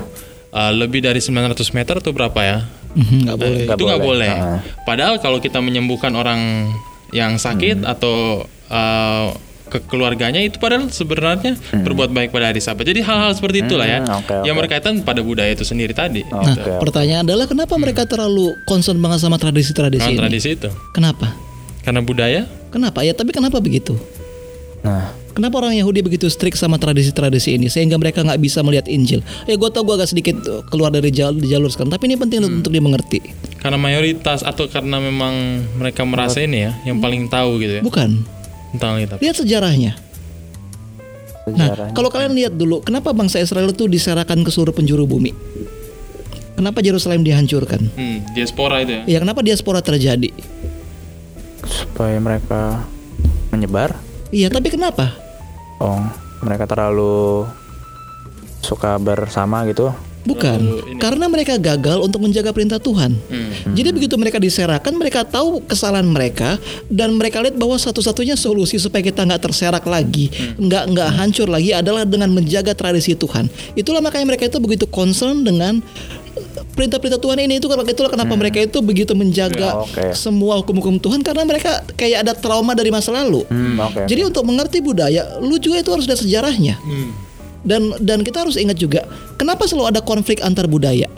eh, 0.51 0.73
lebih 0.73 1.03
dari 1.03 1.19
900 1.19 1.61
meter 1.75 1.99
atau 1.99 2.15
berapa 2.15 2.41
ya? 2.41 2.59
Mhm, 2.93 3.17
nggak 3.25 3.39
boleh. 3.39 3.65
Itu 3.67 3.83
nggak 3.83 4.03
boleh. 4.03 4.31
boleh. 4.31 4.33
Ah. 4.33 4.59
Padahal 4.83 5.19
kalau 5.19 5.39
kita 5.39 5.59
menyembuhkan 5.59 6.13
orang 6.13 6.71
yang 7.11 7.37
sakit 7.37 7.83
Hmm. 7.83 7.91
atau 7.91 8.47
eh, 8.67 9.29
ke 9.67 9.79
keluarganya 9.87 10.39
itu 10.39 10.59
padahal 10.59 10.91
sebenarnya 10.91 11.55
berbuat 11.73 12.11
baik 12.11 12.31
pada 12.31 12.51
hari 12.51 12.59
Sabat. 12.59 12.83
Jadi 12.83 13.01
hal-hal 13.01 13.31
seperti 13.31 13.63
itulah 13.65 13.83
ya 13.85 13.99
Hmm, 14.01 14.19
oke, 14.19 14.35
yang 14.43 14.55
berkaitan 14.55 14.99
pada 15.01 15.23
budaya 15.23 15.47
itu 15.49 15.63
sendiri 15.63 15.91
tadi. 15.91 16.27
Oh, 16.27 16.43
Nah, 16.43 16.55
Oke. 16.55 16.71
pertanyaan 16.81 17.23
adalah 17.23 17.47
kenapa 17.47 17.75
mereka 17.75 18.03
terlalu 18.03 18.51
concern 18.65 18.99
banget 18.99 19.23
sama 19.23 19.39
tradisi-tradisi 19.39 20.03
Nah, 20.03 20.11
ini? 20.11 20.19
tradisi 20.19 20.49
itu. 20.53 20.71
Kenapa? 20.91 21.35
Karena 21.81 22.03
budaya 22.03 22.43
Kenapa? 22.71 23.03
Ya, 23.03 23.11
tapi 23.11 23.31
kenapa 23.31 23.59
begitu? 23.59 23.95
Nah, 24.81 25.11
Kenapa 25.31 25.59
orang 25.59 25.73
Yahudi 25.73 26.03
begitu 26.03 26.27
strict 26.27 26.55
sama 26.55 26.75
tradisi-tradisi 26.75 27.55
ini 27.55 27.67
sehingga 27.67 27.95
mereka 27.95 28.21
nggak 28.21 28.37
bisa 28.37 28.61
melihat 28.61 28.85
Injil? 28.85 29.23
Ya 29.45 29.55
gue 29.55 29.69
tau 29.69 29.83
gue 29.83 29.95
agak 29.95 30.09
sedikit 30.09 30.37
uh, 30.43 30.67
keluar 30.67 30.91
dari 30.91 31.09
jalur, 31.09 31.39
jalur 31.41 31.69
sekarang, 31.69 31.89
tapi 31.89 32.07
ini 32.07 32.17
penting 32.17 32.41
Hmm. 32.41 32.59
untuk 32.59 32.71
dimengerti. 32.71 33.21
karena 33.57 33.77
mayoritas 33.77 34.41
atau 34.41 34.65
karena 34.67 34.97
memang 34.97 35.33
mereka 35.77 36.01
merasa 36.03 36.41
ini 36.41 36.65
ya 36.65 36.73
yang 36.83 36.97
paling 36.97 37.29
tahu 37.29 37.61
gitu 37.61 37.79
ya 37.79 37.83
Bukan. 37.83 38.25
tentang 38.73 38.97
Alkitab. 38.97 39.21
Lihat 39.21 39.37
sejarahnya. 39.37 39.93
Nah, 41.47 41.69
sejarahnya. 41.69 41.93
kalau 41.93 42.09
kalian 42.09 42.33
lihat 42.33 42.53
dulu, 42.55 42.81
kenapa 42.81 43.13
bangsa 43.13 43.37
Israel 43.39 43.69
itu 43.69 43.85
diserahkan 43.85 44.41
ke 44.41 44.49
seluruh 44.49 44.73
penjuru 44.73 45.05
bumi? 45.05 45.37
Kenapa 46.53 46.81
Yerusalem 46.81 47.21
dihancurkan? 47.21 47.89
Hmm, 47.91 48.25
diaspora 48.33 48.81
itu 48.81 48.93
ya. 48.93 49.03
Ya, 49.07 49.19
kenapa 49.19 49.41
diaspora 49.41 49.81
terjadi? 49.81 50.33
supaya 51.61 52.17
mereka 52.17 52.81
menyebar. 53.51 53.93
Iya, 54.31 54.47
tapi 54.47 54.71
kenapa? 54.71 55.11
Oh, 55.83 55.99
mereka 56.47 56.71
terlalu 56.71 57.47
suka 58.63 58.95
bersama 59.03 59.67
gitu. 59.67 59.91
Bukan, 60.21 60.61
karena 61.01 61.33
mereka 61.33 61.57
gagal 61.57 61.97
untuk 62.05 62.21
menjaga 62.21 62.53
perintah 62.53 62.77
Tuhan. 62.77 63.17
Hmm. 63.17 63.73
Jadi 63.73 63.89
begitu 63.89 64.21
mereka 64.21 64.37
diserahkan, 64.37 64.93
mereka 64.93 65.25
tahu 65.25 65.65
kesalahan 65.65 66.05
mereka 66.05 66.61
dan 66.93 67.17
mereka 67.17 67.41
lihat 67.41 67.57
bahwa 67.57 67.81
satu-satunya 67.81 68.37
solusi 68.37 68.77
supaya 68.77 69.01
kita 69.01 69.25
nggak 69.25 69.49
terserak 69.49 69.81
lagi, 69.89 70.29
nggak 70.61 70.93
nggak 70.93 71.09
hancur 71.17 71.49
lagi 71.49 71.73
adalah 71.73 72.05
dengan 72.05 72.37
menjaga 72.37 72.77
tradisi 72.77 73.17
Tuhan. 73.17 73.49
Itulah 73.73 74.05
makanya 74.05 74.37
mereka 74.37 74.45
itu 74.45 74.61
begitu 74.61 74.85
concern 74.85 75.41
dengan 75.41 75.81
perintah-perintah 76.81 77.21
Tuhan 77.21 77.39
ini. 77.45 77.61
Itu 77.61 77.69
itulah 77.69 78.09
kenapa 78.09 78.33
mereka 78.41 78.65
itu 78.65 78.81
begitu 78.81 79.13
menjaga 79.13 79.77
Ya, 79.77 79.77
oke. 79.77 80.17
semua 80.17 80.57
hukum-hukum 80.65 80.97
Tuhan 80.97 81.21
karena 81.21 81.45
mereka 81.45 81.85
kayak 82.01 82.25
ada 82.25 82.33
trauma 82.33 82.73
dari 82.73 82.89
masa 82.89 83.13
lalu. 83.13 83.45
Hmm, 83.53 83.77
oke. 83.77 84.09
Jadi 84.09 84.25
untuk 84.25 84.49
mengerti 84.49 84.81
budaya, 84.81 85.37
lu 85.45 85.61
juga 85.61 85.85
itu 85.85 85.93
harus 85.93 86.09
ada 86.09 86.17
sejarahnya. 86.17 86.81
Hmm. 86.81 87.13
Dan 87.61 87.93
dan 88.01 88.25
kita 88.25 88.41
harus 88.41 88.57
ingat 88.57 88.81
juga 88.81 89.05
kenapa 89.37 89.69
selalu 89.69 89.93
ada 89.93 90.01
konflik 90.01 90.41
antar 90.41 90.65
budaya. 90.65 91.13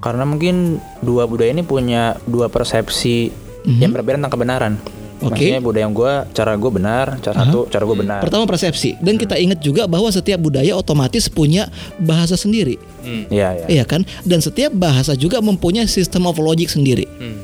Karena 0.00 0.24
mungkin 0.24 0.80
dua 1.04 1.28
budaya 1.28 1.52
ini 1.52 1.60
punya 1.60 2.16
dua 2.24 2.48
persepsi 2.48 3.28
yang 3.68 3.92
berbeda 3.92 4.16
tentang 4.16 4.32
kebenaran. 4.32 4.72
Oke. 5.20 5.36
Maksudnya 5.36 5.60
budaya 5.60 5.84
yang 5.84 5.92
gue, 5.92 6.12
cara 6.32 6.52
gue 6.56 6.70
benar, 6.72 7.06
cara 7.20 7.36
satu, 7.38 7.68
cara 7.68 7.84
gue 7.84 7.96
benar. 7.98 8.20
Pertama 8.20 8.44
persepsi 8.44 8.96
dan 8.98 9.14
kita 9.14 9.36
ingat 9.36 9.60
juga 9.60 9.84
bahwa 9.84 10.08
setiap 10.08 10.40
budaya 10.40 10.72
otomatis 10.72 11.28
punya 11.28 11.68
bahasa 11.98 12.34
sendiri. 12.34 12.80
Hmm. 13.00 13.28
Iya, 13.28 13.48
iya. 13.54 13.66
Iya 13.68 13.84
kan? 13.84 14.02
Dan 14.24 14.40
setiap 14.40 14.72
bahasa 14.72 15.12
juga 15.12 15.38
mempunyai 15.38 15.84
system 15.84 16.24
of 16.24 16.36
logic 16.36 16.66
sendiri. 16.66 17.04
Hmm. 17.20 17.36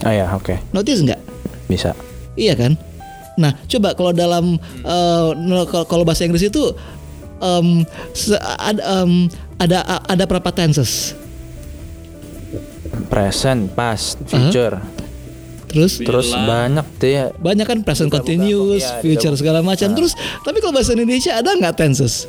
Oh 0.00 0.08
ya, 0.08 0.32
oke. 0.32 0.56
Notice 0.72 1.04
nggak? 1.04 1.20
Bisa. 1.68 1.92
Iya 2.34 2.56
kan? 2.56 2.72
Nah, 3.36 3.52
coba 3.68 3.92
kalau 3.92 4.12
dalam 4.12 4.56
eh, 4.80 5.28
kalau- 5.68 5.84
kalau 5.86 6.04
bahasa 6.04 6.24
Inggris 6.24 6.42
itu 6.42 6.72
em, 7.36 7.84
se- 8.12 8.40
ada 8.56 8.80
em, 9.04 9.28
ada 9.56 9.78
ada 10.02 10.24
berapa 10.24 10.48
tenses? 10.50 11.12
Present, 13.06 13.70
past, 13.70 14.18
future. 14.24 14.80
Terus 15.70 16.02
Terus 16.02 16.34
banyak 16.34 16.86
tuh 16.98 17.10
ya. 17.10 17.24
banyak 17.38 17.66
kan 17.66 17.78
present 17.86 18.10
continuous, 18.10 18.82
iya, 18.82 18.98
future 18.98 19.34
segala 19.38 19.62
macam. 19.62 19.94
Terus 19.94 20.18
tapi 20.42 20.58
kalau 20.58 20.74
bahasa 20.74 20.92
Indonesia 20.98 21.38
ada 21.38 21.54
nggak 21.54 21.74
tenses? 21.78 22.26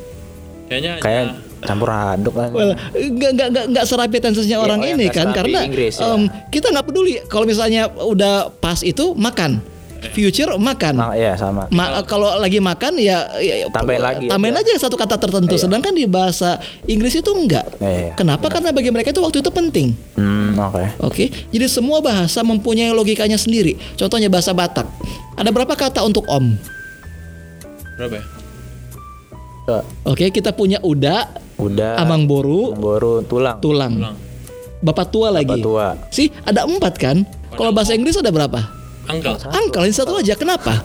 Kayaknya 0.69 0.93
Kayak 1.03 1.25
campur 1.65 1.89
aduk 1.91 2.33
kan. 2.37 2.49
Well, 2.53 2.73
nggak 2.93 3.31
nggak 3.37 3.47
nggak 3.51 3.65
nggak 3.75 3.85
serapi 3.85 4.17
tensesnya 4.17 4.57
Iya, 4.57 4.65
orang 4.65 4.79
oh, 4.81 4.85
yang 4.87 4.97
ini 4.97 5.05
nggak 5.09 5.17
kan 5.17 5.27
karena 5.33 5.59
Inggris, 5.67 5.93
ya. 5.99 6.15
em, 6.15 6.21
kita 6.49 6.67
nggak 6.73 6.85
peduli 6.87 7.13
kalau 7.27 7.45
misalnya 7.45 7.91
udah 7.91 8.49
pas 8.61 8.79
itu 8.81 9.13
makan, 9.13 9.61
future 10.09 10.57
makan. 10.57 10.97
Nah, 10.97 11.13
ya 11.13 11.37
sama. 11.37 11.69
Ma- 11.69 12.01
kalau 12.01 12.33
lagi 12.41 12.57
makan 12.57 12.97
ya, 12.97 13.29
ya 13.37 13.69
Tambahin 13.69 14.01
lagi 14.01 14.25
tambahin 14.25 14.57
aja. 14.57 14.73
aja 14.73 14.81
satu 14.81 14.97
kata 14.97 15.21
tertentu. 15.21 15.53
Sedangkan 15.55 15.93
di 15.93 16.09
bahasa 16.09 16.57
Inggris 16.89 17.13
itu 17.13 17.29
enggak. 17.29 17.69
Iya. 17.77 18.17
Kenapa? 18.17 18.49
Karena 18.49 18.73
bagi 18.73 18.89
mereka 18.89 19.13
itu 19.13 19.21
waktu 19.21 19.45
itu 19.45 19.51
penting. 19.53 19.93
Hmm, 20.17 20.57
oke. 20.57 20.83
Oke, 21.05 21.29
jadi 21.49 21.69
semua 21.69 22.01
bahasa 22.01 22.41
mempunyai 22.41 22.89
logikanya 22.89 23.37
sendiri. 23.37 23.77
Contohnya 23.93 24.27
bahasa 24.27 24.51
Batak. 24.51 24.89
Ada 25.37 25.53
berapa 25.53 25.73
kata 25.77 26.01
untuk 26.01 26.25
om? 26.27 26.57
Berapa 27.95 28.17
ya? 28.17 28.25
Oke, 30.03 30.33
kita 30.33 30.51
punya 30.51 30.81
uda, 30.83 31.31
Udah. 31.55 31.95
amang 32.01 32.27
boru, 32.27 32.75
Baru 32.75 33.23
tulang. 33.23 33.61
tulang. 33.63 33.93
Pulang. 33.95 34.15
Bapak 34.81 35.13
tua 35.13 35.29
lagi. 35.29 35.47
Bapak 35.47 35.63
tua. 35.63 35.87
Sih, 36.09 36.33
ada 36.43 36.65
empat 36.65 36.97
kan? 36.97 37.21
Kalau 37.53 37.69
bahasa 37.71 37.93
Inggris 37.93 38.17
ada 38.17 38.33
berapa? 38.33 38.80
Angkel. 39.11 39.35
Angkel 39.45 39.83
ini 39.83 39.93
satu 39.93 40.15
aja. 40.15 40.33
Kenapa? 40.33 40.81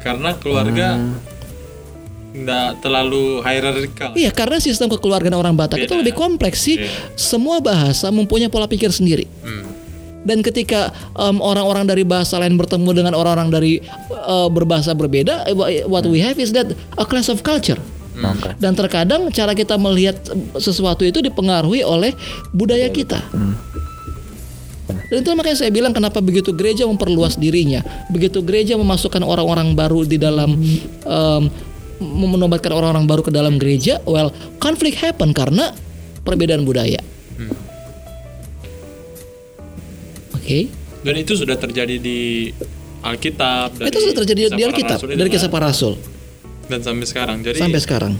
Karena 0.00 0.32
keluarga 0.34 0.96
Hmm. 0.96 1.20
nggak 2.32 2.80
terlalu 2.80 3.42
hierarkal. 3.42 4.14
Iya, 4.14 4.30
karena 4.30 4.56
sistem 4.56 4.86
kekeluargaan 4.88 5.34
orang 5.34 5.52
Batak 5.52 5.82
itu 5.82 5.90
Beda. 5.90 6.00
lebih 6.00 6.14
kompleks 6.14 6.62
sih. 6.62 6.78
Iya. 6.78 6.88
Semua 7.14 7.58
bahasa 7.58 8.08
mempunyai 8.08 8.46
pola 8.46 8.64
pikir 8.64 8.88
sendiri. 8.88 9.26
Hmm. 9.42 9.66
Dan 10.20 10.40
ketika 10.40 10.88
em, 11.12 11.40
orang-orang 11.40 11.84
dari 11.84 12.04
bahasa 12.04 12.36
lain 12.36 12.54
bertemu 12.54 12.90
dengan 12.94 13.12
orang-orang 13.12 13.48
dari 13.48 13.72
eh, 14.10 14.48
berbahasa 14.48 14.92
berbeda, 14.92 15.44
eh, 15.44 15.52
wha- 15.52 15.84
what 15.86 16.04
we 16.04 16.20
have 16.20 16.36
is 16.36 16.50
that 16.50 16.68
a 16.94 17.04
class 17.04 17.26
of 17.26 17.40
culture. 17.40 17.80
Oke. 18.20 18.52
Dan 18.56 18.76
terkadang 18.76 19.32
cara 19.32 19.56
kita 19.56 19.74
melihat 19.74 20.20
sesuatu 20.54 21.02
itu 21.02 21.18
dipengaruhi 21.18 21.80
oleh 21.80 22.12
budaya 22.50 22.86
kita. 22.86 23.16
Dan 25.08 25.16
itu 25.20 25.28
makanya 25.32 25.58
saya 25.58 25.70
bilang 25.70 25.92
kenapa 25.92 26.18
begitu 26.18 26.50
gereja 26.50 26.86
memperluas 26.86 27.36
dirinya, 27.36 27.80
begitu 28.08 28.40
gereja 28.40 28.74
memasukkan 28.74 29.20
orang-orang 29.20 29.74
baru 29.74 30.04
di 30.04 30.16
dalam 30.16 30.56
em, 31.04 31.42
menobatkan 32.00 32.72
orang-orang 32.72 33.04
baru 33.04 33.20
ke 33.20 33.28
dalam 33.28 33.60
gereja, 33.60 34.00
well, 34.04 34.32
konflik 34.56 34.96
happen 34.96 35.30
karena 35.30 35.72
perbedaan 36.22 36.64
budaya. 36.64 37.00
Oke. 40.34 40.66
Dan 41.00 41.14
itu 41.16 41.32
sudah 41.32 41.56
terjadi 41.56 41.96
di 41.96 42.50
Alkitab. 43.00 43.80
Itu 43.80 43.98
sudah 44.00 44.16
terjadi 44.24 44.40
di 44.52 44.62
Alkitab 44.62 45.00
Rasul 45.00 45.16
dari 45.16 45.28
kan. 45.28 45.34
kisah 45.34 45.48
para 45.48 45.66
rasul 45.68 45.94
Dan 46.68 46.80
sampai 46.84 47.06
sekarang. 47.08 47.36
Jadi 47.40 47.58
sampai 47.58 47.80
sekarang. 47.80 48.12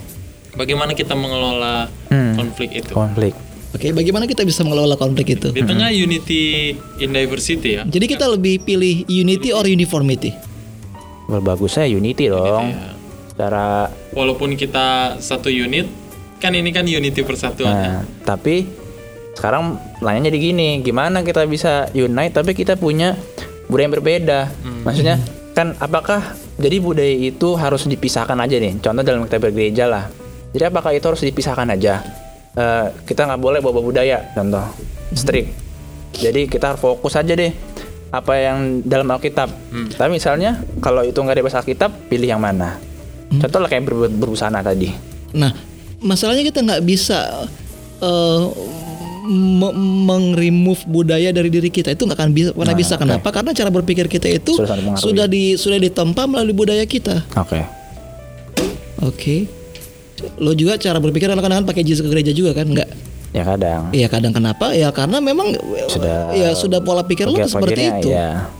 bagaimana 0.51 0.91
kita 0.91 1.13
mengelola 1.13 1.87
Hmm. 2.09 2.35
konflik 2.35 2.75
itu? 2.75 2.91
Konflik. 2.91 3.31
Oke, 3.71 3.95
bagaimana 3.95 4.27
kita 4.27 4.43
bisa 4.43 4.67
mengelola 4.67 4.99
konflik 4.99 5.39
itu? 5.39 5.47
Di 5.55 5.63
tengah 5.63 5.87
unity 5.95 6.75
in 6.99 7.15
diversity 7.15 7.79
ya. 7.79 7.83
Jadi 7.87 8.05
kita 8.05 8.27
lebih 8.27 8.59
pilih 8.67 9.07
unity 9.07 9.55
or 9.55 9.63
uniformity. 9.63 10.35
Well, 11.31 11.39
bagusnya 11.39 11.87
unity 11.87 12.27
dong. 12.27 12.75
ya. 12.75 12.91
Cara 13.39 13.87
Walaupun 14.11 14.59
kita 14.59 15.15
satu 15.23 15.47
unit, 15.47 15.87
kan 16.43 16.51
ini 16.51 16.75
kan 16.75 16.83
unity 16.83 17.23
persatuan 17.23 17.71
ya. 17.71 17.87
Nah, 17.95 18.03
tapi 18.27 18.67
sekarang 19.39 19.79
nanya 20.03 20.27
jadi 20.27 20.51
gini, 20.51 20.83
gimana 20.83 21.23
kita 21.23 21.47
bisa 21.47 21.87
unite 21.95 22.35
tapi 22.35 22.51
kita 22.51 22.75
punya 22.75 23.15
budaya 23.71 23.87
yang 23.87 23.93
berbeda? 23.95 24.39
Maksudnya 24.83 25.15
kan 25.55 25.79
apakah 25.79 26.35
jadi 26.59 26.83
budaya 26.83 27.15
itu 27.15 27.55
harus 27.55 27.87
dipisahkan 27.87 28.35
aja 28.35 28.59
nih? 28.59 28.83
Contoh 28.83 29.03
dalam 29.07 29.23
kita 29.23 29.39
bergereja 29.39 29.87
lah. 29.87 30.11
Jadi 30.51 30.63
apakah 30.67 30.91
itu 30.91 31.07
harus 31.07 31.23
dipisahkan 31.23 31.71
aja? 31.71 32.03
Eh, 32.51 32.87
kita 33.05 33.23
nggak 33.23 33.39
boleh 33.39 33.59
bawa 33.59 33.79
budaya, 33.79 34.27
contoh 34.31 34.65
strict. 35.13 35.49
Jadi 36.11 36.45
kita 36.45 36.71
harus 36.71 36.81
fokus 36.81 37.15
aja 37.15 37.31
deh 37.31 37.51
apa 38.09 38.33
yang 38.35 38.57
dalam 38.81 39.07
Alkitab. 39.07 39.47
Tapi 39.89 40.09
misalnya 40.11 40.59
kalau 40.77 40.99
itu 41.01 41.15
nggak 41.15 41.31
ada 41.33 41.43
bahasa 41.43 41.59
Alkitab, 41.59 42.11
pilih 42.11 42.27
yang 42.27 42.43
mana? 42.43 42.75
Contoh 43.31 43.57
lah 43.57 43.67
kayak 43.67 43.87
ber- 43.87 44.11
berbusana 44.11 44.59
tadi. 44.59 44.91
Nah, 45.31 45.55
masalahnya 45.97 46.43
kita 46.43 46.59
nggak 46.59 46.83
bisa 46.83 47.47
me- 49.23 49.77
meng-remove 50.03 50.83
budaya 50.83 51.31
dari 51.31 51.47
diri 51.47 51.69
kita 51.69 51.93
itu 51.93 52.03
nggak 52.03 52.17
akan 52.17 52.31
bisa 52.33 52.49
pernah 52.51 52.73
Nah, 52.73 52.75
bisa 52.75 52.93
oke. 52.93 53.01
kenapa 53.01 53.27
karena 53.29 53.51
cara 53.53 53.69
berpikir 53.69 54.05
kita 54.09 54.27
itu 54.27 54.57
Sudah 54.57 54.75
sudah 54.97 55.25
di 55.25 55.55
sudah 55.55 55.77
ditempa 55.77 56.25
melalui 56.25 56.51
budaya 56.51 56.81
kita 56.83 57.21
Oke. 57.37 57.61
oke 58.99 59.60
lo 60.37 60.51
juga 60.51 60.75
cara 60.75 60.97
berpikir 60.97 61.25
kadang-kadang 61.25 61.63
pakai 61.63 61.81
jis 61.81 61.97
ke 61.97 62.07
gereja 62.07 62.31
juga 62.31 62.53
kan 62.53 62.67
nggak 62.67 62.89
Ya 63.31 63.47
kadang. 63.47 63.87
Iya 63.91 64.07
kadang 64.07 64.33
kenapa 64.33 64.71
ya 64.71 64.91
karena 64.91 65.17
memang 65.17 65.55
Sudah- 65.87 66.35
ya 66.35 66.51
sudah 66.51 66.79
pola 66.79 66.99
pikir 67.01 67.25
lo 67.25 67.39
tuh 67.39 67.47
seperti 67.49 67.87
itu 67.89 68.11
Ya. 68.11 68.51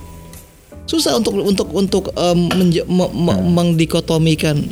susah 0.84 1.13
untuk 1.13 1.36
untuk 1.36 1.67
untuk 1.71 2.04
em, 2.13 2.39
menje- 2.50 2.84
me- 2.86 3.12
me- 3.12 3.36
Hmm. 3.36 3.52
mengdikotomikan 3.52 4.63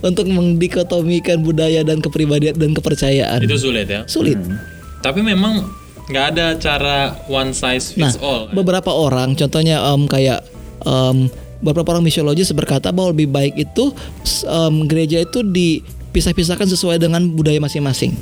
untuk 0.00 0.28
mengdikotomikan 0.28 1.40
budaya 1.40 1.80
dan 1.80 1.98
kepribadian 1.98 2.52
dan 2.52 2.70
kepercayaan 2.72 3.40
Itu 3.40 3.56
sulit 3.58 3.88
ya. 3.88 4.04
sulit 4.04 4.36
Tapi 5.00 5.18
memang 5.18 5.66
nggak 6.04 6.26
ada 6.30 6.46
cara 6.56 6.96
one 7.26 7.50
size 7.50 7.96
Nah, 7.96 8.06
fits 8.06 8.20
all. 8.20 8.52
beberapa 8.52 8.92
orang, 8.92 9.32
contohnya 9.32 9.80
em, 9.88 10.04
kayak 10.04 10.44
em, 10.82 11.26
beberapa 11.62 11.94
orang 11.94 12.04
misiologis 12.04 12.50
berkata 12.52 12.90
bahwa 12.90 13.14
lebih 13.14 13.30
baik 13.30 13.54
itu 13.56 13.94
em, 14.44 14.74
gereja 14.90 15.22
itu 15.22 15.46
dipisah-pisahkan 15.46 16.66
sesuai 16.66 16.98
dengan 16.98 17.22
budaya 17.30 17.62
masing-masing. 17.62 18.12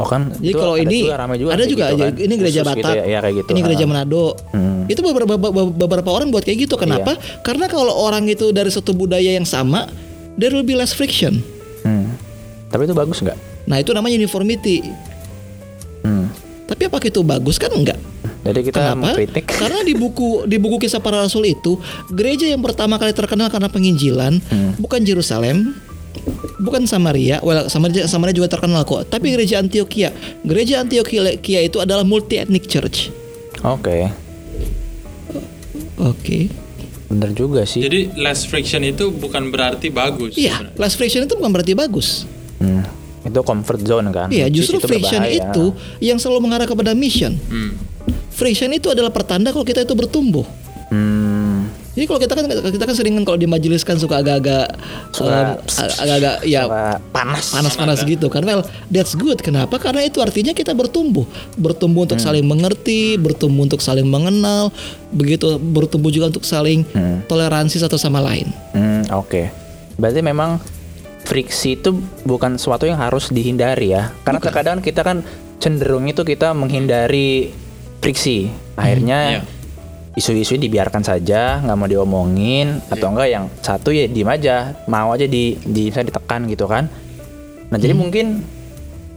Oh 0.00 0.08
kan. 0.08 0.32
Jadi 0.40 0.54
kalau 0.56 0.80
ini 0.80 1.04
juga, 1.04 1.20
ramai 1.20 1.36
juga 1.36 1.50
ada 1.52 1.64
juga, 1.68 1.92
gitu 1.92 2.00
kan. 2.00 2.12
ini 2.16 2.34
gereja 2.40 2.60
Khusus 2.64 2.72
gitu 2.72 2.88
Batak, 2.88 2.94
ya, 2.96 3.04
ya, 3.04 3.18
kayak 3.20 3.34
gitu. 3.36 3.48
ini 3.52 3.60
gereja. 3.60 3.84
Manado. 3.84 4.26
Hmm. 4.56 4.88
Itu 4.88 5.00
beberapa, 5.04 5.34
beberapa 5.76 6.08
orang 6.08 6.32
buat 6.32 6.40
kayak 6.40 6.64
gitu. 6.64 6.80
Kenapa? 6.80 7.20
Iya. 7.20 7.44
Karena 7.44 7.68
kalau 7.68 7.92
orang 7.92 8.24
itu 8.24 8.48
dari 8.48 8.72
satu 8.72 8.96
budaya 8.96 9.36
yang 9.36 9.44
sama, 9.44 9.92
there 10.40 10.56
will 10.56 10.64
be 10.64 10.72
less 10.72 10.96
friction. 10.96 11.44
Hmm. 11.84 12.16
Tapi 12.72 12.88
itu 12.88 12.96
bagus 12.96 13.20
nggak? 13.20 13.36
Nah 13.68 13.76
itu 13.76 13.92
namanya 13.92 14.16
uniformity. 14.16 14.80
Hmm. 16.00 16.32
Tapi 16.64 16.88
apakah 16.88 17.12
itu 17.12 17.20
bagus 17.20 17.60
kan 17.60 17.68
enggak? 17.76 18.00
Jadi 18.40 18.60
kita 18.62 18.78
Kenapa? 18.80 19.12
mengkritik. 19.12 19.44
Karena 19.60 19.80
di 19.80 19.92
buku 19.92 20.44
di 20.44 20.56
buku 20.56 20.80
kisah 20.80 20.98
para 20.98 21.20
rasul 21.20 21.44
itu 21.44 21.76
gereja 22.08 22.44
yang 22.44 22.60
pertama 22.60 22.96
kali 22.96 23.12
terkenal 23.12 23.46
karena 23.46 23.68
penginjilan 23.68 24.40
Hmm. 24.42 24.72
bukan 24.76 25.02
Yerusalem, 25.02 25.76
bukan 26.58 26.84
Samaria. 26.84 27.38
Well, 27.40 27.66
Samaria, 27.66 28.06
Samaria 28.06 28.32
juga 28.32 28.48
terkenal 28.48 28.82
kok. 28.82 29.06
Tapi 29.06 29.30
gereja 29.30 29.58
Antioquia. 29.58 30.10
Gereja 30.40 30.80
Antioquia 30.80 31.30
itu 31.60 31.78
adalah 31.78 32.00
multi 32.02 32.36
ethnic 32.36 32.64
church. 32.64 33.12
Oke. 33.60 34.08
Oke. 35.98 36.48
Bener 37.06 37.34
juga 37.34 37.66
sih. 37.66 37.82
Jadi 37.82 38.14
less 38.16 38.46
friction 38.46 38.80
itu 38.80 39.10
bukan 39.10 39.50
berarti 39.50 39.90
bagus. 39.90 40.32
Iya, 40.32 40.70
less 40.78 40.94
friction 40.94 41.26
itu 41.26 41.34
bukan 41.34 41.50
berarti 41.50 41.74
bagus. 41.74 42.24
Hmm. 42.56 42.86
Itu 43.20 43.42
comfort 43.42 43.82
zone 43.82 44.08
kan. 44.08 44.30
Iya, 44.30 44.48
justru 44.48 44.80
itu 44.80 44.88
friction 44.88 45.20
berbahaya. 45.20 45.50
itu 45.50 45.64
yang 46.00 46.16
selalu 46.16 46.40
mengarah 46.40 46.64
kepada 46.64 46.94
mission. 46.94 47.36
Hmm. 47.50 47.76
Friction 48.40 48.72
itu 48.72 48.88
adalah 48.88 49.12
pertanda 49.12 49.52
kalau 49.52 49.68
kita 49.68 49.84
itu 49.84 49.92
bertumbuh. 49.92 50.48
Hmm. 50.88 51.68
Jadi 51.90 52.06
kalau 52.06 52.20
kita 52.22 52.32
kan 52.32 52.44
kita 52.48 52.84
kan 52.86 52.96
sering 52.96 53.14
kan 53.20 53.24
kalau 53.26 53.36
di 53.36 53.44
majelis 53.44 53.82
kan 53.84 54.00
suka 54.00 54.22
agak-agak 54.22 54.72
em, 55.20 55.48
agak-agak 56.00 56.34
ya 56.48 56.64
panas. 57.12 57.52
panas-panas 57.52 58.00
gitu 58.06 58.32
kan. 58.32 58.40
Well, 58.46 58.64
that's 58.88 59.12
good. 59.12 59.42
Kenapa? 59.44 59.76
Karena 59.76 60.06
itu 60.06 60.22
artinya 60.24 60.54
kita 60.54 60.72
bertumbuh, 60.72 61.28
bertumbuh 61.60 62.08
untuk 62.08 62.16
saling 62.16 62.46
mengerti, 62.46 63.20
bertumbuh 63.20 63.68
untuk 63.68 63.84
saling 63.84 64.08
mengenal, 64.08 64.72
begitu 65.12 65.60
bertumbuh 65.60 66.08
juga 66.08 66.32
untuk 66.32 66.46
saling 66.46 66.86
Hmm. 66.94 67.20
toleransi 67.28 67.76
satu 67.82 68.00
sama 68.00 68.22
lain. 68.24 68.48
Hmm, 68.72 69.04
oke. 69.12 69.50
Berarti 70.00 70.24
memang 70.24 70.62
friksi 71.26 71.76
itu 71.76 71.90
bukan 72.24 72.56
sesuatu 72.56 72.88
yang 72.88 72.96
harus 72.96 73.28
dihindari 73.28 73.92
ya. 73.92 74.14
Karena 74.24 74.40
terkadang 74.40 74.78
kita 74.80 75.04
kan 75.04 75.20
cenderung 75.60 76.08
itu 76.08 76.24
kita 76.24 76.56
menghindari 76.56 77.52
friksi. 78.00 78.48
Akhirnya 78.74 79.38
Iya. 79.38 79.42
isu-isu 80.10 80.56
dibiarkan 80.56 81.00
saja, 81.00 81.60
nggak 81.60 81.76
mau 81.76 81.86
diomongin 81.86 82.82
atau 82.88 83.14
enggak 83.14 83.28
yang 83.30 83.44
satu 83.60 83.88
ya 83.88 84.04
diem 84.04 84.26
aja, 84.26 84.74
mau 84.84 85.12
aja 85.12 85.24
di 85.24 85.54
di 85.60 85.88
misalnya 85.88 86.10
ditekan 86.10 86.44
gitu 86.46 86.66
kan. 86.66 86.90
Nah, 87.70 87.78
jadi 87.78 87.94
mungkin 87.94 88.42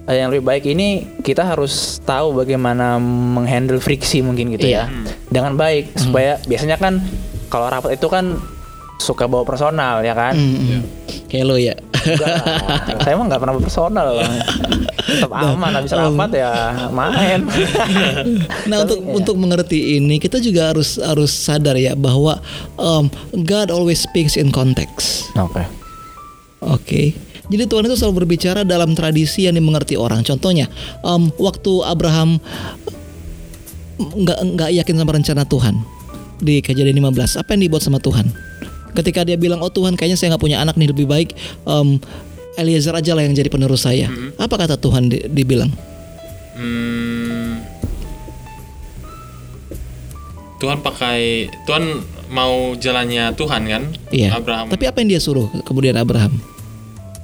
eh, 0.03 0.15
yang 0.15 0.29
lebih 0.29 0.43
baik 0.43 0.63
ini 0.67 1.17
kita 1.19 1.41
harus 1.41 1.97
tahu 2.03 2.37
bagaimana 2.37 2.99
menghandle 3.01 3.79
friksi 3.79 4.21
mungkin 4.21 4.53
gitu 4.53 4.69
Iya. 4.69 4.85
ya. 4.85 5.11
Dengan 5.27 5.55
baik 5.55 5.97
supaya 5.97 6.37
biasanya 6.43 6.77
kan 6.77 7.01
kalau 7.47 7.67
rapat 7.67 7.97
itu 7.97 8.07
kan 8.07 8.37
suka 8.99 9.25
bawa 9.25 9.43
personal 9.43 10.05
ya 10.05 10.13
kan. 10.13 10.35
Hmm, 10.37 10.55
hmm. 10.55 10.81
Kayak 11.27 11.45
lo 11.47 11.55
ya. 11.57 11.73
Enggak 12.03 12.35
saya 13.01 13.15
emang 13.15 13.27
nggak 13.31 13.39
pernah 13.39 13.53
bawa 13.55 13.63
personal 13.63 14.05
tetap 15.07 15.31
aman 15.31 15.71
habis 15.75 15.91
rapat 15.91 16.29
ya 16.39 16.51
main 16.91 17.39
Nah 18.69 18.87
untuk 18.87 18.99
untuk 19.03 19.35
mengerti 19.35 19.99
ini 19.99 20.17
kita 20.17 20.39
juga 20.39 20.71
harus 20.71 20.95
harus 20.99 21.31
sadar 21.31 21.75
ya 21.75 21.93
bahwa 21.93 22.39
um, 22.79 23.11
God 23.43 23.69
always 23.69 24.03
speaks 24.03 24.39
in 24.39 24.49
context. 24.53 25.27
oke 25.35 25.83
Oke. 26.63 27.11
Jadi 27.51 27.63
Tuhan 27.67 27.83
itu 27.91 27.95
selalu 27.99 28.23
berbicara 28.23 28.63
dalam 28.63 28.95
tradisi 28.95 29.45
yang 29.45 29.59
dimengerti 29.59 29.99
orang. 29.99 30.23
Contohnya, 30.23 30.71
em, 31.03 31.27
waktu 31.35 31.73
Abraham 31.83 32.39
nggak 33.99 34.39
nggak 34.57 34.69
yakin 34.83 34.95
sama 34.95 35.11
rencana 35.11 35.43
Tuhan 35.43 35.75
di 36.39 36.63
kejadian 36.63 37.03
15, 37.03 37.35
apa 37.35 37.49
yang 37.55 37.67
dibuat 37.67 37.83
sama 37.83 37.99
Tuhan? 37.99 38.31
Ketika 38.93 39.25
dia 39.27 39.35
bilang, 39.35 39.59
oh 39.59 39.73
Tuhan 39.73 39.97
kayaknya 39.99 40.17
saya 40.17 40.33
nggak 40.33 40.43
punya 40.43 40.61
anak 40.63 40.79
nih 40.79 40.89
lebih 40.95 41.03
baik 41.09 41.35
em, 41.67 41.99
Eliezer 42.53 42.93
aja 42.93 43.11
lah 43.13 43.25
yang 43.25 43.33
jadi 43.33 43.49
penerus 43.49 43.83
saya. 43.83 44.09
Apa 44.37 44.55
kata 44.55 44.77
Tuhan 44.77 45.09
di- 45.09 45.25
dibilang? 45.25 45.71
Hmm, 46.53 47.65
Tuhan 50.61 50.79
pakai 50.79 51.49
Tuhan 51.65 51.83
mau 52.29 52.71
jalannya 52.77 53.35
Tuhan 53.35 53.61
kan? 53.67 53.83
Iya. 54.09 54.37
Abraham. 54.37 54.71
Tapi 54.71 54.83
apa 54.87 54.97
yang 55.03 55.17
dia 55.17 55.21
suruh 55.21 55.51
kemudian 55.65 55.97
Abraham? 55.99 56.39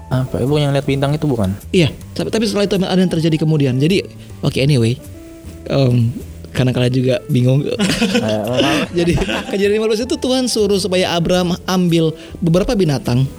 Apa? 0.10 0.42
Ibu 0.42 0.58
yang 0.58 0.74
lihat 0.74 0.90
bintang 0.90 1.14
itu 1.14 1.30
bukan? 1.30 1.54
Iya, 1.70 1.94
tapi 2.18 2.34
tapi 2.34 2.44
setelah 2.50 2.66
itu 2.66 2.76
ada 2.82 2.98
yang 2.98 3.14
terjadi 3.14 3.38
kemudian. 3.38 3.78
Jadi, 3.78 4.02
oke 4.42 4.58
anyway, 4.58 4.98
em, 5.70 6.10
karena 6.50 6.74
kalian 6.74 6.94
juga 6.94 7.16
bingung. 7.30 7.62
Jadi 8.98 9.14
kejadian 9.54 9.86
15 9.86 10.10
itu 10.10 10.16
Tuhan 10.18 10.50
suruh 10.50 10.82
supaya 10.82 11.14
Abraham 11.14 11.54
ambil 11.70 12.10
beberapa 12.42 12.74
binatang, 12.74 13.30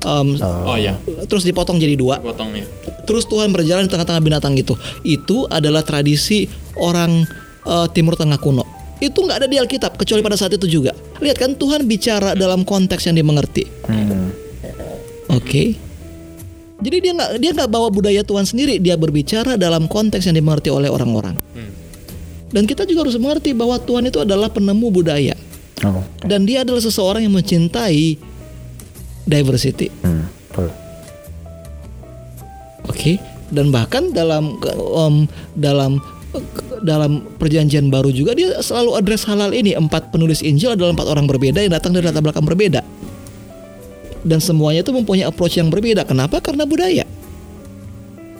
em, 0.00 0.28
oh 0.40 0.78
ya, 0.80 0.96
terus 1.28 1.44
dipotong 1.44 1.76
jadi 1.76 1.94
dua. 1.96 2.20
potongnya. 2.20 2.64
Terus 3.04 3.26
Tuhan 3.26 3.50
berjalan 3.50 3.84
di 3.86 3.90
tengah-tengah 3.90 4.22
binatang 4.22 4.54
itu. 4.56 4.76
Itu 5.02 5.50
adalah 5.50 5.82
tradisi 5.82 6.46
orang 6.78 7.26
eh, 7.66 7.86
Timur 7.92 8.14
Tengah 8.16 8.38
kuno. 8.38 8.64
Itu 9.00 9.24
nggak 9.24 9.44
ada 9.44 9.48
di 9.48 9.56
Alkitab 9.56 9.96
kecuali 9.96 10.20
pada 10.20 10.36
saat 10.36 10.52
itu 10.52 10.68
juga. 10.68 10.92
Lihat 11.24 11.36
kan 11.40 11.56
Tuhan 11.56 11.88
bicara 11.88 12.36
dalam 12.36 12.62
konteks 12.68 13.08
yang 13.08 13.16
dimengerti. 13.16 13.64
Hmm. 13.88 14.30
Oke. 15.32 15.74
Jadi 16.80 16.96
dia 17.00 17.12
nggak 17.12 17.30
dia 17.40 17.50
nggak 17.56 17.70
bawa 17.70 17.88
budaya 17.92 18.24
Tuhan 18.24 18.44
sendiri, 18.48 18.80
dia 18.80 18.96
berbicara 18.96 19.60
dalam 19.60 19.84
konteks 19.88 20.24
yang 20.28 20.36
dimengerti 20.36 20.72
oleh 20.72 20.88
orang-orang. 20.88 21.36
Hmm. 21.56 21.72
Dan 22.50 22.64
kita 22.64 22.88
juga 22.88 23.04
harus 23.08 23.16
mengerti 23.20 23.52
bahwa 23.52 23.76
Tuhan 23.80 24.08
itu 24.08 24.20
adalah 24.20 24.48
penemu 24.48 24.88
budaya 24.88 25.36
Oh. 25.80 26.04
dan 26.28 26.44
dia 26.44 26.60
adalah 26.60 26.84
seseorang 26.84 27.24
yang 27.24 27.32
mencintai 27.32 28.20
diversity. 29.30 29.86
Hmm. 30.02 30.26
Betul. 30.50 30.68
Oke. 32.90 33.12
Dan 33.50 33.70
bahkan 33.70 34.10
dalam 34.14 34.58
em, 34.98 35.26
dalam 35.54 35.98
dalam 36.86 37.26
perjanjian 37.38 37.90
baru 37.90 38.14
juga 38.14 38.34
dia 38.38 38.58
selalu 38.62 38.98
address 38.98 39.26
halal 39.26 39.50
ini. 39.54 39.74
Empat 39.74 40.10
penulis 40.14 40.42
Injil 40.42 40.74
adalah 40.74 40.94
empat 40.94 41.06
orang 41.06 41.26
berbeda 41.26 41.62
yang 41.62 41.74
datang 41.74 41.94
dari 41.94 42.06
latar 42.06 42.22
belakang 42.22 42.46
berbeda. 42.46 42.82
Dan 44.20 44.38
semuanya 44.38 44.84
itu 44.84 44.92
mempunyai 44.92 45.24
approach 45.24 45.56
yang 45.56 45.72
berbeda. 45.72 46.04
Kenapa? 46.04 46.38
Karena 46.44 46.68
budaya. 46.68 47.08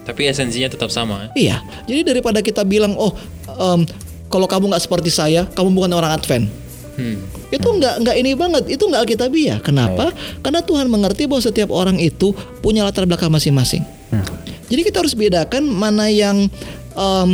Tapi 0.05 0.27
esensinya 0.29 0.69
tetap 0.69 0.93
sama. 0.93 1.27
ya? 1.27 1.29
Iya. 1.39 1.57
Jadi 1.89 2.01
daripada 2.05 2.39
kita 2.45 2.67
bilang, 2.67 2.99
oh, 3.01 3.15
em, 3.49 3.89
kalau 4.29 4.47
kamu 4.47 4.71
nggak 4.71 4.85
seperti 4.85 5.11
saya, 5.11 5.49
kamu 5.57 5.73
bukan 5.73 5.93
orang 5.97 6.13
Advent. 6.15 6.60
Hmm. 7.01 7.17
Itu 7.49 7.65
nggak 7.67 8.05
nggak 8.05 8.17
ini 8.21 8.37
banget. 8.37 8.69
Itu 8.69 8.85
nggak 8.87 9.01
alkitabiah. 9.01 9.59
Kenapa? 9.59 10.13
Karena 10.45 10.61
Tuhan 10.61 10.87
mengerti 10.87 11.25
bahwa 11.25 11.41
setiap 11.41 11.73
orang 11.73 11.97
itu 11.97 12.31
punya 12.61 12.85
latar 12.85 13.09
belakang 13.09 13.33
masing-masing. 13.33 13.81
Hmm. 14.13 14.21
Jadi 14.69 14.81
kita 14.85 15.01
harus 15.01 15.17
bedakan 15.17 15.65
mana 15.65 16.07
yang 16.07 16.47
em, 16.93 17.31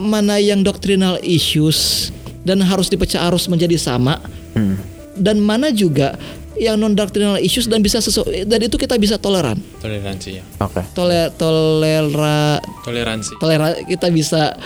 mana 0.00 0.40
yang 0.40 0.64
doctrinal 0.64 1.20
issues 1.20 2.08
dan 2.42 2.58
harus 2.58 2.88
dipecah 2.88 3.26
arus 3.28 3.46
menjadi 3.46 3.76
sama 3.76 4.16
Hmm. 4.56 4.80
dan 5.12 5.36
mana 5.36 5.68
juga 5.68 6.16
yang 6.56 6.80
non 6.80 6.96
doctrinal 6.96 7.36
issues 7.36 7.68
dan 7.68 7.84
bisa 7.84 8.00
sesu 8.00 8.24
dan 8.24 8.56
itu 8.58 8.74
kita 8.74 8.96
bisa 8.96 9.20
toleran. 9.20 9.60
Toleransi 9.78 10.30
ya. 10.32 10.42
Oke. 10.58 10.80
Toler 10.90 11.28
tolera 11.36 12.56
Toleransi. 12.80 13.36
tolera 13.36 13.76
kita 13.84 14.08
bisa 14.08 14.56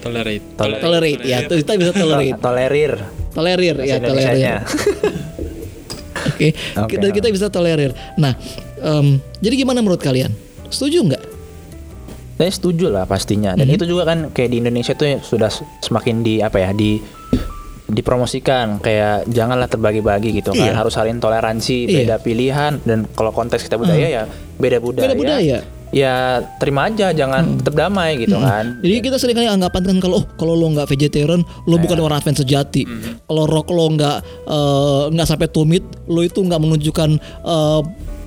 Tolerate. 0.00 0.40
tolerate 0.56 1.20
ya 1.22 1.44
tuh 1.44 1.60
kita 1.60 1.76
bisa 1.76 1.92
tolerate 1.92 2.38
Tolerir. 2.38 2.94
Tolerir 3.36 3.76
ya 3.78 4.00
tolerir 4.00 4.64
oke 6.26 6.48
Oke. 6.82 6.94
dan 6.96 7.10
kita 7.12 7.28
bisa 7.28 7.46
tolerir 7.48 7.92
nah 8.16 8.32
em, 8.78 9.20
jadi 9.38 9.54
gimana 9.58 9.78
menurut 9.78 10.00
kalian 10.00 10.32
setuju 10.68 11.04
nggak 11.04 11.24
Saya 12.36 12.52
setuju 12.52 12.92
lah 12.92 13.08
pastinya. 13.08 13.56
Dan 13.56 13.64
Mhm. 13.64 13.76
itu 13.80 13.84
juga 13.88 14.04
kan 14.04 14.28
kayak 14.28 14.52
di 14.52 14.60
Indonesia 14.60 14.92
tuh 14.92 15.08
sudah 15.24 15.48
semakin 15.80 16.20
di 16.20 16.44
apa 16.44 16.60
ya 16.60 16.76
di 16.76 17.00
dipromosikan 17.88 18.76
kayak 18.76 19.24
janganlah 19.24 19.64
terbagi-bagi 19.64 20.36
gitu 20.36 20.52
kan 20.52 20.68
Iya. 20.68 20.76
harus 20.76 20.92
saling 20.92 21.16
toleransi 21.16 21.88
Iya. 21.88 21.96
beda 21.96 22.16
pilihan 22.20 22.72
dan 22.84 23.08
kalau 23.08 23.32
konteks 23.32 23.64
kita 23.64 23.80
budaya 23.80 24.04
ya 24.04 24.22
beda 24.52 24.84
budaya 24.84 25.08
Beda 25.08 25.16
budaya. 25.16 25.58
Ya 25.88 26.42
terima 26.58 26.90
aja 26.90 27.14
jangan 27.14 27.62
tetap 27.62 27.78
damai 27.78 28.18
gitu 28.18 28.36
kan 28.36 28.82
Jadi 28.82 28.98
kita 29.00 29.16
sering 29.16 29.34
kali 29.34 29.46
anggapan 29.46 29.82
kan 29.86 29.96
kalau 29.98 30.18
oh, 30.20 30.24
kalau 30.34 30.52
lo 30.52 30.66
nggak 30.68 30.88
vegetarian, 30.88 31.40
lo 31.64 31.76
bukan 31.76 31.98
orang 31.98 32.18
Advent 32.18 32.38
sejati. 32.38 32.82
Kalau 33.22 33.46
rock 33.46 33.70
lo 33.70 33.86
nggak 33.90 34.16
eh, 34.44 35.02
nggak 35.10 35.26
sampai 35.26 35.46
tumit, 35.46 35.86
lo 36.06 36.20
itu 36.20 36.38
nggak 36.38 36.58
menunjukkan 36.58 37.10
eh, 37.22 37.80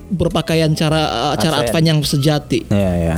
berpakaian 0.09 0.71
cara 0.73 1.33
eh, 1.33 1.35
cara 1.37 1.55
Advent. 1.61 1.85
Yang 1.85 1.99
sejati. 2.09 2.63
ya 2.67 2.91
ya 2.95 3.17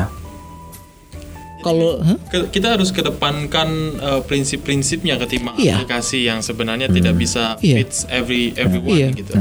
Kalau? 1.61 2.01
Ke- 2.27 2.49
kita 2.49 2.73
harus 2.73 2.89
kedepankan 2.89 3.69
uh, 4.01 4.21
prinsip-prinsipnya 4.25 5.21
ketimbang 5.21 5.53
Iya. 5.61 5.77
aplikasi 5.77 6.25
yang 6.25 6.41
sebenarnya 6.41 6.89
tidak 6.89 7.13
bisa 7.13 7.53
Iya. 7.61 7.85
fits 7.85 8.09
every 8.09 8.49
everyone 8.57 8.97
Iya. 8.97 9.09
gitu. 9.13 9.33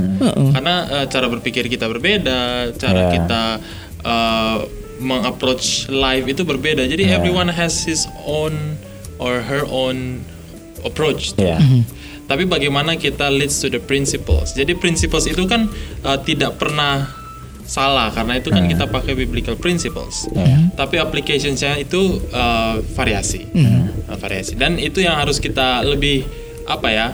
Karena 0.53 0.75
uh, 0.85 1.07
cara 1.09 1.27
berpikir 1.27 1.65
kita 1.65 1.89
berbeda, 1.89 2.77
cara 2.77 3.09
Iya. 3.09 3.13
kita 3.17 3.43
uh, 4.05 4.59
mengapproach 5.01 5.89
life 5.89 6.29
itu 6.29 6.45
berbeda. 6.45 6.85
Jadi 6.85 7.09
Iya. 7.09 7.19
everyone 7.19 7.49
has 7.49 7.83
his 7.83 8.05
own 8.23 8.77
or 9.17 9.41
her 9.41 9.65
own 9.67 10.21
approach. 10.85 11.33
tuh. 11.35 11.45
ya 11.45 11.59
Tapi 12.31 12.47
bagaimana 12.47 12.95
kita 12.95 13.27
leads 13.27 13.59
to 13.59 13.67
the 13.67 13.83
principles. 13.83 14.55
Jadi 14.55 14.79
principles 14.79 15.27
itu 15.27 15.51
kan 15.51 15.67
uh, 16.07 16.15
tidak 16.23 16.63
pernah 16.63 17.11
salah 17.67 18.11
karena 18.11 18.39
itu 18.39 18.51
kan 18.51 18.67
kita 18.67 18.87
pakai 18.87 19.19
biblical 19.19 19.59
principles. 19.59 20.31
Tapi 20.79 20.99
applicationsnya 20.99 21.75
itu 21.79 22.23
uh, 22.31 22.79
variasi, 22.95 23.51
Uh, 24.11 24.19
variasi. 24.19 24.55
Dan 24.55 24.75
itu 24.79 25.03
yang 25.03 25.15
harus 25.19 25.39
kita 25.39 25.83
lebih 25.83 26.23
apa 26.67 26.89
ya, 26.91 27.07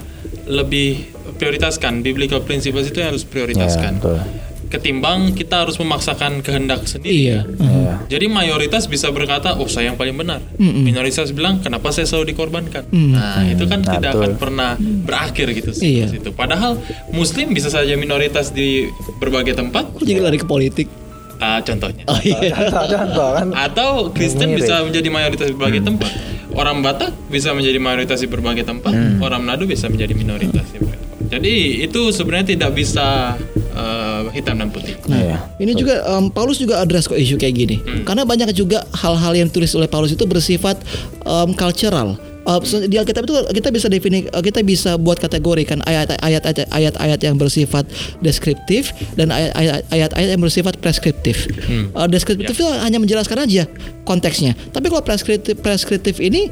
lebih 0.48 1.12
prioritaskan. 1.36 2.00
Biblical 2.00 2.40
principles 2.40 2.88
itu 2.88 3.00
yang 3.00 3.12
harus 3.12 3.24
prioritaskan. 3.24 4.00
betul 4.00 4.20
Ketimbang 4.66 5.30
kita 5.32 5.62
harus 5.62 5.76
memaksakan 5.76 6.42
kehendak 6.42 6.84
sendiri. 6.84 7.30
Iya. 7.30 7.38
ya 7.46 7.94
Jadi 8.06 8.26
mayoritas 8.26 8.86
bisa 8.86 9.08
berkata, 9.08 9.54
oh 9.54 9.66
saya 9.66 9.90
yang 9.90 9.98
paling 9.98 10.14
benar. 10.14 10.42
Minoritas 10.58 11.30
bilang, 11.30 11.62
kenapa 11.62 11.90
saya 11.90 12.04
selalu 12.04 12.34
dikorbankan? 12.34 12.90
Nah 12.90 13.46
itu 13.46 13.62
kan 13.64 13.78
Nah, 13.78 13.98
tidak 13.98 14.12
betul. 14.12 14.22
akan 14.22 14.32
pernah 14.36 14.70
berakhir 14.80 15.46
gitu. 15.54 15.70
Iya. 15.78 16.10
itu. 16.10 16.30
Padahal 16.32 16.80
Muslim 17.10 17.54
bisa 17.54 17.70
saja 17.70 17.94
minoritas 17.94 18.50
di 18.50 18.90
berbagai 19.16 19.54
tempat. 19.54 19.86
Jadi 20.02 20.18
lari 20.18 20.36
ke 20.36 20.46
politik? 20.46 20.90
Ah, 21.36 21.60
contohnya. 21.60 22.02
Oh 22.08 22.16
iya. 22.24 22.56
contoh 22.96 23.28
kan 23.36 23.46
Atau 23.52 24.10
Kristen 24.10 24.56
Mirip. 24.56 24.64
bisa 24.64 24.80
menjadi 24.82 25.08
mayoritas 25.12 25.46
di 25.46 25.54
berbagai 25.54 25.82
tempat. 25.84 26.10
Orang 26.56 26.80
Batak 26.80 27.12
bisa 27.28 27.52
menjadi 27.52 27.76
mayoritas 27.76 28.24
di 28.24 28.28
berbagai 28.28 28.64
tempat. 28.64 28.92
Orang 29.20 29.44
Manado 29.44 29.68
bisa 29.68 29.92
menjadi 29.92 30.16
minoritas 30.16 30.64
di 30.72 30.80
berbagai 30.80 31.04
tempat. 31.04 31.28
Jadi 31.36 31.54
itu 31.84 32.00
sebenarnya 32.08 32.56
tidak 32.56 32.70
bisa 32.72 33.36
eh, 33.76 34.20
hitam 34.32 34.56
dan 34.56 34.68
putih. 34.68 34.96
Nah, 35.04 35.16
Iya. 35.16 35.36
ini 35.58 35.76
juga 35.76 36.00
em, 36.08 36.26
Paulus 36.26 36.56
juga 36.56 36.80
address 36.80 37.04
kok 37.04 37.14
isu 37.14 37.36
kayak 37.36 37.54
gini. 37.54 37.76
Karena 38.02 38.24
banyak 38.24 38.48
juga 38.52 38.80
hal-hal 38.92 39.32
yang 39.34 39.46
ditulis 39.46 39.70
oleh 39.72 39.86
Paulus 39.86 40.10
itu 40.10 40.24
bersifat 40.24 40.80
em, 41.22 41.52
cultural. 41.52 42.16
So, 42.62 42.78
di 42.78 42.94
Alkitab 42.94 43.26
itu 43.26 43.34
kita 43.52 43.68
bisa 43.68 43.90
defini 43.90 44.22
eh, 44.24 44.38
kita 44.40 44.62
bisa 44.62 44.94
buat 44.94 45.18
kategori 45.18 45.66
kan 45.66 45.82
ayat-ayat 45.82 46.70
ayat-ayat 46.70 47.20
yang 47.20 47.34
bersifat 47.34 47.90
deskriptif 48.20 48.94
dan 49.14 49.34
ayat-ayat 49.34 50.14
yang 50.14 50.38
bersifat 50.38 50.78
preskriptif. 50.78 51.50
Eh, 51.66 52.06
deskriptif 52.06 52.54
itu 52.54 52.62
hanya 52.62 52.96
menjelaskan 52.96 53.42
aja 53.42 53.66
konteksnya. 54.02 54.54
Tapi 54.70 54.86
kalau 54.86 55.02
preskriptif 55.02 55.58
preskriptif 55.58 56.22
ini 56.22 56.46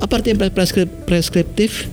apa 0.00 0.16
artinya 0.16 0.48
preskrip- 0.48 1.04
preskriptif? 1.04 1.92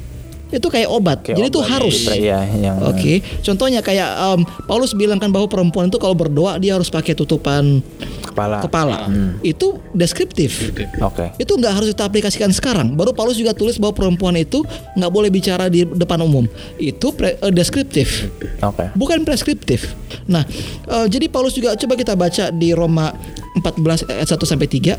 Itu 0.53 0.69
kayak 0.69 0.87
obat. 0.87 1.17
Kayak 1.25 1.37
Jadi 1.41 1.47
itu 1.49 1.59
obat, 1.59 1.71
harus. 1.73 1.95
ya 2.13 2.39
yang 2.45 2.77
Oke, 2.85 3.19
contohnya 3.41 3.81
kayak 3.81 4.07
em, 4.07 4.41
Paulus 4.65 4.93
bilang 4.93 5.17
kan 5.17 5.33
bahwa 5.33 5.49
perempuan 5.49 5.89
itu 5.89 5.97
kalau 5.97 6.13
berdoa 6.13 6.57
dia 6.57 6.77
harus 6.77 6.87
pakai 6.87 7.13
tutupan 7.13 7.81
kepala 8.21 8.61
kepala. 8.61 8.97
Itu 9.41 9.81
deskriptif. 9.91 10.71
oke 10.99 11.33
Itu 11.37 11.55
nggak 11.55 11.73
harus 11.73 11.87
kita 11.91 12.05
aplikasikan 12.05 12.51
sekarang. 12.51 12.93
Baru 12.93 13.11
Paulus 13.11 13.35
juga 13.35 13.55
tulis 13.55 13.81
bahwa 13.81 13.95
perempuan 13.95 14.35
itu 14.35 14.61
nggak 14.93 15.11
boleh 15.11 15.29
bicara 15.29 15.65
di 15.67 15.81
depan 15.83 16.21
umum. 16.21 16.45
Itu 16.77 17.11
pre- 17.11 17.37
eh, 17.37 17.51
deskriptif, 17.51 18.29
oke 18.61 18.93
bukan 18.93 19.25
preskriptif. 19.25 19.97
Nah, 20.25 20.45
eh, 20.85 21.07
jadi 21.09 21.25
Paulus 21.27 21.53
juga 21.53 21.73
coba 21.75 21.93
kita 21.95 22.13
baca 22.13 22.49
di 22.49 22.71
Roma 22.71 23.11
14 23.57 24.05
ayat 24.07 24.27
1 24.29 24.45
sampai 24.45 24.67
3 24.67 24.95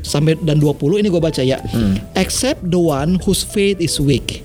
sampai 0.00 0.38
dan 0.38 0.62
20 0.62 1.02
ini 1.02 1.10
gue 1.10 1.18
baca 1.18 1.42
ya. 1.42 1.58
Except 2.14 2.62
the 2.62 2.78
one 2.78 3.18
whose 3.24 3.42
faith 3.42 3.82
is 3.82 3.98
weak, 3.98 4.44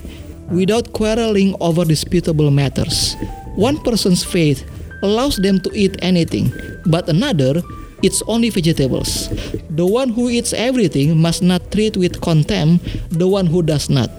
without 0.51 0.91
quarreling 0.93 1.55
over 1.59 1.83
disputable 1.83 2.51
matters. 2.51 3.15
One 3.55 3.79
person's 3.83 4.23
faith 4.23 4.63
allows 5.03 5.37
them 5.37 5.59
to 5.61 5.69
eat 5.73 5.97
anything, 6.01 6.53
but 6.85 7.09
another 7.09 7.63
eats 8.01 8.21
only 8.27 8.49
vegetables. 8.49 9.29
The 9.69 9.85
one 9.85 10.09
who 10.09 10.29
eats 10.29 10.53
everything 10.53 11.17
must 11.17 11.41
not 11.41 11.71
treat 11.71 11.97
with 11.97 12.21
contempt 12.21 12.85
the 13.09 13.27
one 13.27 13.45
who 13.47 13.61
does 13.61 13.89
not. 13.89 14.09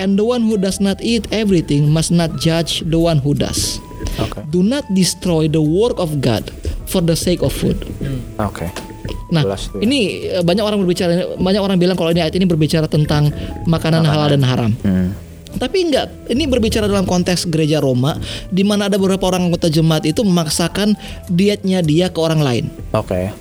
And 0.00 0.16
the 0.16 0.24
one 0.24 0.42
who 0.42 0.56
does 0.56 0.80
not 0.80 1.00
eat 1.04 1.28
everything 1.30 1.90
must 1.92 2.10
not 2.10 2.40
judge 2.40 2.80
the 2.88 2.98
one 2.98 3.18
who 3.18 3.34
does. 3.36 3.76
Oke. 4.16 4.40
Do 4.48 4.64
not 4.64 4.88
destroy 4.96 5.48
the 5.48 5.60
work 5.60 6.00
of 6.00 6.24
God 6.24 6.48
for 6.88 7.04
the 7.04 7.14
sake 7.14 7.44
of 7.44 7.52
food. 7.52 7.76
Oke. 8.40 8.64
Nah, 9.30 9.46
Jelas 9.46 9.70
ya. 9.70 9.78
ini 9.78 10.26
eh, 10.26 10.42
banyak 10.42 10.64
orang 10.64 10.82
berbicara, 10.82 11.38
banyak 11.38 11.62
orang 11.62 11.78
bilang 11.78 11.94
kalau 11.94 12.10
ini 12.10 12.18
ayat 12.18 12.34
ini 12.34 12.50
berbicara 12.50 12.90
tentang 12.90 13.30
makanan, 13.70 14.02
halal 14.02 14.26
dan 14.26 14.42
haram. 14.42 14.72
Hmm. 14.82 15.14
Tapi 15.56 15.90
enggak, 15.90 16.30
ini 16.30 16.46
berbicara 16.46 16.86
dalam 16.86 17.08
konteks 17.08 17.50
gereja 17.50 17.82
Roma 17.82 18.14
di 18.52 18.62
mana 18.62 18.86
ada 18.86 19.00
beberapa 19.00 19.26
orang 19.30 19.50
anggota 19.50 19.66
jemaat 19.66 20.06
itu 20.06 20.22
memaksakan 20.22 20.94
dietnya 21.26 21.82
dia 21.82 22.12
ke 22.12 22.18
orang 22.22 22.40
lain. 22.40 22.64
Oke. 22.94 23.34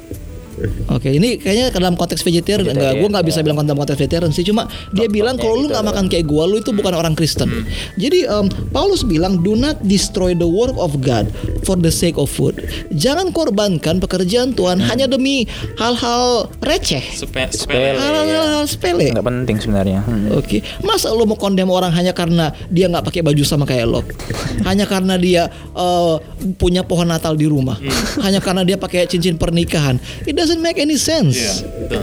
Oke, 0.92 1.16
ini 1.16 1.40
kayaknya 1.40 1.72
dalam 1.72 1.96
konteks 1.96 2.20
vegetarian 2.20 2.76
enggak, 2.76 3.00
gue 3.00 3.08
nggak 3.08 3.26
bisa 3.32 3.40
bilang 3.40 3.64
dalam 3.64 3.80
konteks 3.80 3.96
vegetarian 3.96 4.32
sih, 4.36 4.44
cuma 4.44 4.68
dia 4.92 5.08
bilang 5.08 5.40
kalau 5.40 5.56
lu 5.56 5.72
nggak 5.72 5.86
makan 5.88 6.12
kayak 6.12 6.28
gua, 6.28 6.44
lu 6.52 6.60
itu 6.60 6.76
bukan 6.76 6.92
orang 6.92 7.16
Kristen. 7.16 7.64
Jadi 7.96 8.28
em, 8.28 8.52
Paulus 8.76 9.08
bilang, 9.08 9.40
do 9.40 9.56
not 9.56 9.80
destroy 9.88 10.36
the 10.36 10.48
work 10.48 10.76
of 10.76 11.00
God 11.00 11.32
for 11.70 11.78
the 11.78 11.94
sake 11.94 12.18
of 12.18 12.26
food. 12.34 12.58
Jangan 12.90 13.30
korbankan 13.30 14.02
pekerjaan 14.02 14.58
Tuhan 14.58 14.82
hanya 14.82 15.06
demi 15.06 15.46
hal-hal 15.78 16.50
receh, 16.66 17.06
Sepe, 17.14 17.46
Sepele. 17.54 17.94
hal-hal 17.94 18.66
sepele. 18.66 19.14
Nggak 19.14 19.28
penting 19.30 19.58
sebenarnya. 19.62 20.02
Hmm. 20.02 20.34
Oke, 20.34 20.66
masa 20.82 21.14
lo 21.14 21.30
mau 21.30 21.38
kondem 21.38 21.70
orang 21.70 21.94
hanya 21.94 22.18
karena 22.18 22.50
dia 22.74 22.90
nggak 22.90 23.06
pakai 23.06 23.22
baju 23.22 23.46
sama 23.46 23.70
kayak 23.70 23.86
lo, 23.86 24.02
hanya 24.68 24.90
karena 24.90 25.14
dia 25.22 25.54
eh, 25.78 26.16
punya 26.58 26.82
pohon 26.82 27.06
Natal 27.06 27.38
di 27.38 27.46
rumah, 27.46 27.78
hanya 28.26 28.42
karena 28.42 28.66
dia 28.66 28.82
pakai 28.82 29.06
cincin 29.06 29.38
pernikahan, 29.38 30.02
it 30.26 30.34
doesn't 30.34 30.66
make 30.66 30.82
any 30.82 30.98
sense. 30.98 31.38
Iya, 31.38 31.54
betul. 31.86 32.02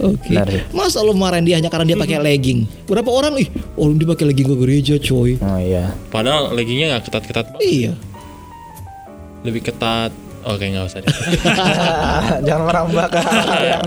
Oke, 0.00 0.34
sih. 0.34 0.62
masa 0.74 0.98
lo 1.00 1.14
marahin 1.14 1.46
dia 1.46 1.56
hanya 1.56 1.70
karena 1.70 1.86
dia 1.86 1.98
pakai 1.98 2.18
legging? 2.18 2.66
Berapa 2.86 3.06
orang 3.06 3.38
ih, 3.38 3.48
oh 3.78 3.86
dia 3.94 4.08
pakai 4.08 4.26
legging 4.26 4.48
ke 4.50 4.56
gereja, 4.58 4.94
coy. 4.98 5.38
Oh 5.38 5.58
iya. 5.58 5.94
Padahal 6.10 6.50
leggingnya 6.50 6.94
nggak 6.94 7.02
ketat-ketat 7.06 7.46
banget. 7.54 7.62
Iya, 7.62 7.92
Lebih 9.44 9.62
ketat. 9.70 10.10
Oke 10.44 10.68
nggak 10.68 10.84
usah 10.84 11.00
deh. 11.00 11.08
Jangan 12.46 12.64
merambah 12.68 13.06
ke 13.16 13.20
yang 13.64 13.84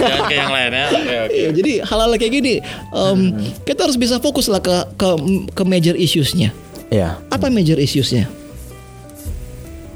Jangan 0.00 0.22
ke 0.24 0.34
yang 0.40 0.48
lain 0.48 0.72
ya. 0.72 0.86
Oke 0.88 1.14
oke. 1.20 1.36
Iya, 1.36 1.48
jadi 1.52 1.72
hal-hal 1.84 2.10
kayak 2.16 2.32
gini, 2.32 2.54
em, 2.96 3.20
kita 3.68 3.84
harus 3.84 4.00
bisa 4.00 4.16
fokus 4.16 4.48
lah 4.48 4.56
ke 4.64 4.72
ke 4.96 5.08
ke 5.52 5.62
major 5.68 5.92
issues-nya. 5.92 6.48
Iya. 6.88 7.20
Apa 7.28 7.52
major 7.52 7.76
issues-nya? 7.76 8.24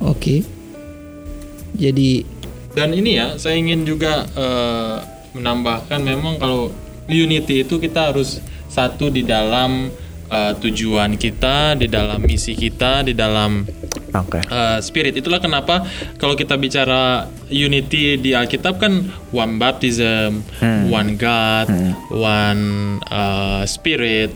Oke. 0.04 0.44
Jadi 1.72 2.28
Dan 2.72 2.92
ini 2.92 3.16
ya, 3.16 3.36
saya 3.36 3.56
ingin 3.56 3.84
juga 3.84 4.24
eh, 4.32 4.96
menambahkan 5.32 6.00
memang 6.00 6.36
kalau 6.36 6.72
unity 7.08 7.64
itu 7.64 7.80
kita 7.80 8.12
harus 8.12 8.38
satu 8.68 9.12
di 9.12 9.24
dalam 9.24 9.92
eh, 10.32 10.52
tujuan 10.56 11.20
kita, 11.20 11.76
di 11.76 11.88
dalam 11.88 12.24
misi 12.24 12.56
kita, 12.56 13.04
di 13.04 13.12
dalam 13.12 13.64
Oke. 14.16 14.40
eh, 14.40 14.78
spirit. 14.80 15.12
Itulah 15.16 15.40
kenapa 15.40 15.84
kalau 16.16 16.32
kita 16.32 16.56
bicara 16.56 17.28
unity 17.52 18.16
di 18.16 18.32
Alkitab 18.32 18.80
kan 18.80 19.12
one 19.32 19.60
baptism, 19.60 20.40
one 20.88 21.20
God, 21.20 21.68
one 22.08 22.64
eh, 23.04 23.62
spirit. 23.68 24.32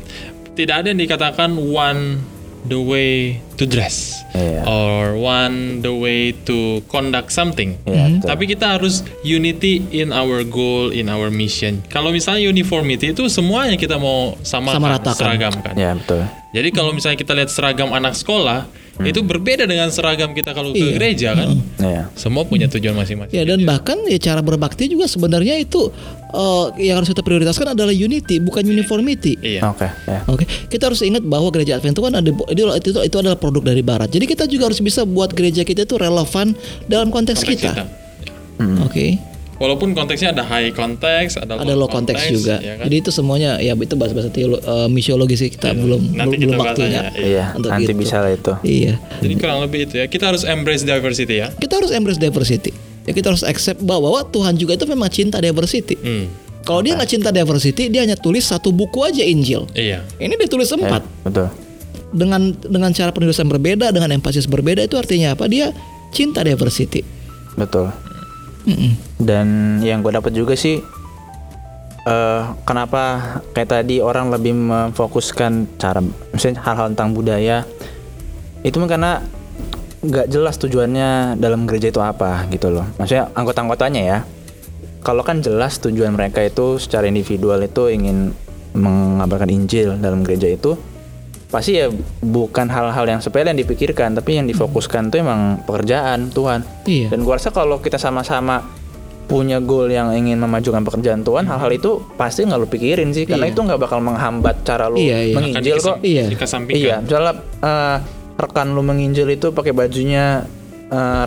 Tidak 0.57 0.73
ada 0.73 0.89
yang 0.89 1.01
dikatakan 1.01 1.53
one 1.57 2.36
the 2.67 2.77
way 2.77 3.39
to 3.55 3.65
dress 3.65 4.21
Iya. 4.31 4.69
or 4.69 5.17
one 5.17 5.81
the 5.81 5.91
way 5.91 6.35
to 6.45 6.85
conduct 6.87 7.31
something. 7.31 7.79
Iya, 7.83 8.21
betul. 8.21 8.29
Tapi 8.29 8.45
kita 8.47 8.77
harus 8.77 9.01
unity 9.23 9.81
in 9.91 10.13
our 10.13 10.43
goal, 10.43 10.91
in 10.91 11.09
our 11.09 11.33
mission. 11.33 11.81
Kalau 11.89 12.13
misalnya 12.13 12.45
uniformity 12.45 13.11
itu 13.11 13.25
semuanya 13.27 13.75
kita 13.75 13.97
mau 13.97 14.37
sama 14.45 14.77
Samaratakan. 14.77 15.17
seragamkan. 15.17 15.75
Ya 15.75 15.97
betul. 15.97 16.23
Jadi 16.53 16.69
kalau 16.71 16.93
misalnya 16.93 17.17
kita 17.17 17.33
lihat 17.33 17.49
seragam 17.49 17.93
anak 17.93 18.13
sekolah, 18.13 18.69
itu 18.99 19.21
berbeda 19.21 19.65
dengan 19.65 19.93
seragam 19.93 20.33
kita 20.33 20.51
kalau 20.51 20.73
ke 20.73 20.81
Iya. 20.81 20.93
gereja 20.95 21.29
kan. 21.33 21.49
Iya. 21.77 22.03
Semua 22.13 22.43
punya 22.43 22.65
tujuan 22.67 22.97
masing-masing. 22.97 23.33
Ya 23.33 23.45
dan 23.45 23.61
bahkan 23.63 24.01
ya 24.05 24.17
cara 24.17 24.41
berbakti 24.41 24.89
juga 24.89 25.05
sebenarnya 25.05 25.57
itu 25.57 25.93
eh, 26.27 26.67
yang 26.83 26.97
harus 26.97 27.09
kita 27.09 27.21
prioritaskan 27.21 27.73
adalah 27.73 27.93
unity 27.93 28.41
bukan 28.41 28.65
uniformity. 28.65 29.37
Iya. 29.37 29.69
Oke. 29.69 29.85
Ya. 30.07 30.21
Oke, 30.27 30.45
kita 30.69 30.89
harus 30.89 31.01
ingat 31.01 31.21
bahwa 31.23 31.49
gereja 31.51 31.77
Advent 31.77 31.93
itu 31.93 32.03
kan 32.03 32.13
ada 32.15 32.31
itu, 32.49 32.63
itu 32.73 32.91
itu 33.03 33.17
adalah 33.17 33.37
produk 33.37 33.63
dari 33.67 33.85
Barat. 33.85 34.09
Jadi 34.09 34.25
kita 34.25 34.49
juga 34.49 34.73
harus 34.73 34.81
bisa 34.81 35.05
buat 35.05 35.29
gereja 35.31 35.61
kita 35.61 35.85
itu 35.85 35.97
relevan 35.97 36.57
dalam 36.87 37.13
konteks, 37.13 37.45
Konteks 37.45 37.61
kita. 37.63 37.71
kita. 37.77 37.85
Oke, 38.81 39.21
Walaupun 39.57 39.93
konteksnya 39.93 40.31
ada 40.31 40.45
high 40.45 40.69
context, 40.71 41.41
ada, 41.41 41.57
ada 41.57 41.73
low 41.73 41.89
konteks 41.89 42.29
juga. 42.29 42.61
ya 42.61 42.77
kan? 42.77 42.85
Jadi 42.85 42.97
itu 42.99 43.09
semuanya 43.09 43.57
ya 43.57 43.73
itu 43.73 43.95
bahasa-bahasa 43.95 44.29
teolo, 44.29 44.57
eh, 44.57 44.89
misiologi 44.89 45.33
sih 45.35 45.49
kita 45.49 45.73
belum 45.73 46.13
Nanti 46.13 46.37
belum, 46.37 46.53
kita 46.53 46.57
waktunya. 46.61 47.01
aja, 47.09 47.17
Iya. 47.17 47.45
Untuk 47.57 47.71
Nanti 47.73 47.89
itu. 47.89 47.97
bisa 47.97 48.17
lah 48.21 48.31
itu. 48.31 48.53
Iya. 48.61 48.95
Jadi 49.25 49.33
kurang 49.37 49.59
lebih 49.63 49.89
itu 49.89 49.95
ya. 49.97 50.07
Kita 50.07 50.29
harus 50.29 50.45
embrace 50.45 50.83
diversity 50.83 51.41
ya. 51.41 51.49
Kita 51.51 51.81
harus 51.81 51.89
embrace 51.89 52.21
diversity. 52.21 52.73
Ya 53.07 53.13
kita 53.13 53.33
harus 53.33 53.41
accept 53.43 53.81
bahwa 53.81 54.13
bahwa 54.13 54.29
Tuhan 54.29 54.55
juga 54.55 54.75
itu 54.75 54.85
memang 54.85 55.09
cinta 55.09 55.39
diversity. 55.39 55.97
Hmm. 55.97 56.29
Kalau 56.61 56.83
dia 56.83 56.93
nggak 56.93 57.07
cinta 57.09 57.31
diversity, 57.31 57.87
dia 57.87 58.03
hanya 58.03 58.15
tulis 58.15 58.43
satu 58.43 58.69
buku 58.71 58.99
aja 59.01 59.23
Injil. 59.23 59.65
Iya. 59.73 60.03
Ini 60.19 60.35
dia 60.35 60.51
tulis 60.51 60.67
Ya, 60.67 60.77
empat. 60.77 61.03
betul. 61.23 61.49
dengan 62.07 62.55
dengan 62.63 62.91
cara 62.91 63.11
penulisan 63.11 63.45
berbeda 63.45 63.89
dengan 63.89 64.09
emphasis 64.11 64.47
berbeda 64.47 64.83
itu 64.83 64.95
artinya 64.95 65.35
apa 65.35 65.47
dia 65.47 65.75
cinta 66.11 66.41
diversity 66.41 67.03
Betul. 67.55 67.91
Mm-mm. 68.65 68.95
Dan 69.17 69.79
yang 69.81 70.05
gue 70.05 70.13
dapat 70.13 70.33
juga 70.37 70.53
sih 70.55 70.81
eh 72.07 72.43
kenapa 72.63 73.03
kayak 73.51 73.83
tadi 73.83 73.99
orang 73.99 74.31
lebih 74.31 74.55
memfokuskan 74.55 75.75
cara 75.75 75.99
misalnya 76.31 76.63
hal-hal 76.63 76.95
tentang 76.95 77.19
budaya 77.19 77.67
itu 78.63 78.79
karena 78.87 79.27
nggak 80.07 80.31
jelas 80.31 80.55
tujuannya 80.63 81.35
dalam 81.43 81.67
gereja 81.67 81.91
itu 81.91 81.99
apa 81.99 82.47
gitu 82.55 82.71
loh. 82.71 82.87
Maksudnya 82.95 83.35
anggota-anggotanya 83.35 84.03
ya. 84.07 84.19
Kalau 85.03 85.23
kan 85.23 85.43
jelas 85.43 85.79
tujuan 85.83 86.15
mereka 86.15 86.43
itu 86.43 86.79
secara 86.79 87.11
individual 87.11 87.63
itu 87.63 87.91
ingin 87.91 88.35
mengabarkan 88.75 89.51
Injil 89.51 89.99
dalam 89.99 90.23
gereja 90.23 90.51
itu 90.51 90.75
pasti 91.47 91.79
ya 91.79 91.87
bukan 92.21 92.67
hal-hal 92.67 93.07
yang 93.07 93.23
sepele 93.23 93.49
yang 93.49 93.57
dipikirkan 93.57 94.19
tapi 94.19 94.35
yang 94.35 94.51
difokuskan 94.51 95.15
tuh 95.15 95.23
emang 95.23 95.63
pekerjaan 95.63 96.29
Tuhan 96.35 96.67
iya 96.91 97.07
dan 97.07 97.23
gua 97.23 97.39
rasa 97.39 97.55
kalau 97.55 97.79
kita 97.79 98.03
sama-sama 98.03 98.67
punya 99.27 99.59
goal 99.59 99.91
yang 99.91 100.15
ingin 100.15 100.39
memajukan 100.39 100.87
pekerjaan 100.87 101.27
Tuhan, 101.27 101.45
hal-hal 101.45 101.71
itu 101.71 101.99
pasti 102.15 102.47
nggak 102.47 102.59
lu 102.59 102.69
pikirin 102.71 103.11
sih, 103.11 103.27
karena 103.27 103.47
Iya. 103.47 103.53
itu 103.53 103.61
nggak 103.67 103.81
bakal 103.83 103.99
menghambat 103.99 104.63
cara 104.63 104.87
lu 104.87 104.97
Iya, 104.97 105.19
iya. 105.31 105.35
Menginjil 105.35 105.77
kok. 105.83 105.99
Iya. 106.01 106.25
Iya, 106.71 106.97
misalnya 107.03 107.35
eh, 107.61 107.97
rekan 108.39 108.73
lu 108.73 108.87
menginjil 108.87 109.27
itu 109.29 109.51
pakai 109.51 109.75
bajunya 109.75 110.47
eh, 110.87 111.27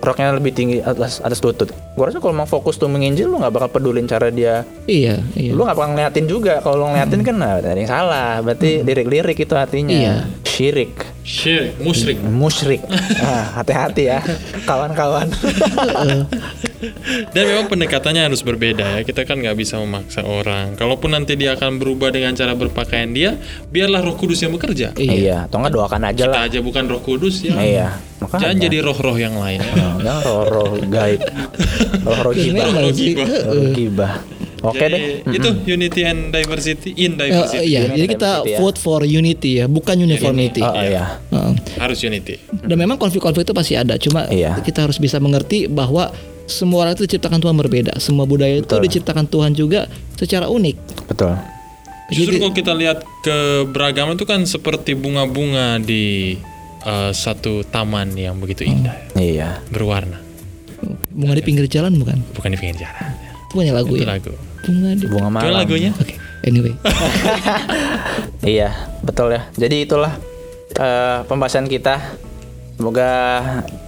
roknya 0.00 0.32
lebih 0.32 0.52
tinggi 0.52 0.80
atas 0.80 1.20
atas 1.20 1.40
lutut. 1.40 1.68
Gua 1.96 2.04
rasa 2.06 2.20
kalau 2.20 2.34
mau 2.34 2.44
fokus 2.44 2.76
tuh 2.76 2.86
menginjil 2.86 3.24
lu 3.24 3.40
nggak 3.40 3.50
bakal 3.50 3.68
pedulin 3.72 4.04
cara 4.04 4.28
dia. 4.28 4.68
iya 4.84 5.16
iya 5.32 5.50
Lu 5.50 5.64
nggak 5.64 5.74
bakal 5.74 5.90
ngeliatin 5.90 6.26
juga. 6.26 6.60
Kalau 6.60 6.76
lu 6.78 6.86
ngeliatin 6.86 7.20
kan 7.20 7.34
nah, 7.34 7.56
ada 7.56 7.72
yang 7.72 7.88
salah. 7.88 8.38
Berarti 8.38 8.84
lirik-lirik 8.84 9.38
itu 9.38 9.54
artinya 9.54 9.96
Iya. 9.96 10.14
syirik, 10.46 10.92
Syirik, 11.22 11.76
musyrik. 11.78 12.16
musyrik. 12.22 12.80
ah, 13.18 13.56
hati-hati 13.56 14.08
ya, 14.08 14.20
kawan-kawan. 14.62 15.28
Dan 17.32 17.44
memang 17.46 17.66
pendekatannya 17.66 18.24
harus 18.24 18.40
berbeda 18.40 18.84
ya. 18.90 19.00
Kita 19.02 19.24
kan 19.24 19.36
nggak 19.36 19.52
bisa 19.54 19.76
memaksa 19.76 20.22
orang. 20.22 20.72
Kalaupun 20.74 21.10
nanti 21.10 21.34
dia 21.34 21.52
akan 21.54 21.76
berubah 21.76 22.08
dengan 22.08 22.32
cara 22.32 22.52
berpakaian 22.52 23.10
dia, 23.10 23.36
biarlah 23.66 24.00
Roh 24.00 24.14
Kudus 24.14 24.40
yang 24.40 24.52
bekerja. 24.52 24.92
iya 24.94 25.12
Iya, 25.16 25.36
atau 25.44 25.56
nggak 25.58 25.72
doakan 25.72 26.02
aja 26.06 26.24
Kita 26.24 26.32
lah. 26.34 26.46
aja 26.46 26.58
bukan 26.60 26.84
Roh 26.86 27.00
Kudus 27.00 27.36
ya. 27.42 27.52
Iya, 27.56 27.88
makanya. 28.18 28.40
Jangan 28.42 28.56
jadi 28.58 28.76
roh-roh 28.80 29.16
yang 29.16 29.34
lain. 29.36 29.58
ya. 29.58 29.72
Oh, 29.72 29.96
jangan 29.98 30.22
roh-roh 30.22 30.70
gaib, 30.86 31.20
gibah, 31.88 32.66
Roh 32.72 32.92
gibah. 32.92 33.28
roh 33.46 33.70
gibah. 33.72 34.12
Oke 34.62 34.84
deh. 34.84 35.22
Itu 35.22 35.48
unity 35.64 36.00
and 36.02 36.30
diversity 36.30 36.90
in 36.96 37.14
Eh, 37.14 37.28
diversity. 37.28 37.64
iya 37.68 37.80
Unity 37.84 37.94
jadi 37.94 38.06
kita 38.08 38.30
diversity 38.32 38.50
ya. 38.50 38.58
vote 38.58 38.78
for 38.78 39.00
unity 39.00 39.50
ya 39.54 39.66
bukan 39.66 39.96
uniformity 39.96 40.58
Oh 40.58 40.72
iya, 40.74 41.20
Heeh. 41.28 41.52
Harus 41.76 41.98
unity. 42.00 42.34
dan 42.60 42.74
memang 42.74 42.96
konflik-konflik 42.96 43.44
itu 43.44 43.52
pasti 43.52 43.74
ada 43.74 43.94
cuma 43.96 44.26
Iya. 44.26 44.58
kita 44.60 44.82
harus 44.82 44.96
bisa 44.96 45.16
mengerti 45.16 45.66
bahwa 45.66 46.10
semua 46.46 46.82
orang 46.82 46.94
itu 46.94 47.06
diciptakan 47.06 47.38
Tuhan 47.38 47.54
berbeda 47.54 47.98
semua 47.98 48.22
budaya 48.22 48.56
itu 48.56 48.66
Betul. 48.66 48.82
diciptakan 48.82 49.26
Tuhan 49.26 49.52
juga 49.52 49.86
secara 50.14 50.46
unik 50.46 50.76
betul. 51.06 51.34
Justru 52.08 52.32
Jadi- 52.32 52.40
kalau 52.40 52.54
kita 52.54 52.72
lihat 52.72 52.98
keberagaman 53.20 54.14
itu 54.14 54.24
kan 54.24 54.42
seperti 54.42 54.94
bunga-bunga 54.94 55.78
di 55.78 56.38
eh, 56.82 57.10
satu 57.12 57.62
taman 57.62 58.14
yang 58.14 58.34
begitu 58.36 58.62
indah, 58.62 58.94
Iya. 59.12 59.58
berwarna. 59.68 60.22
Bunga 61.08 61.34
di 61.34 61.42
pinggir 61.42 61.66
jalan 61.66 61.94
bukan 61.94 62.18
Bukan 62.32 62.48
di 62.48 62.58
pinggir 62.58 62.82
jalan. 62.82 63.10
itu 63.42 63.52
punya 63.54 63.72
lagu 63.72 63.92
Itu 63.92 64.02
ya 64.02 64.08
lagu. 64.08 64.32
bunga 64.60 64.88
di 64.92 65.04
Bunga 65.06 65.28
Itu 65.28 65.32
malam. 65.32 65.52
lagunya. 65.56 65.90
oke 65.92 66.14
anyway 66.42 66.74
Iya, 68.46 68.70
betul 69.02 69.32
ya. 69.32 69.42
Jadi 69.52 69.76
itulah 69.82 70.14
eh, 70.72 71.18
pembahasan 71.24 71.66
kita. 71.66 71.98
Semoga 72.76 73.10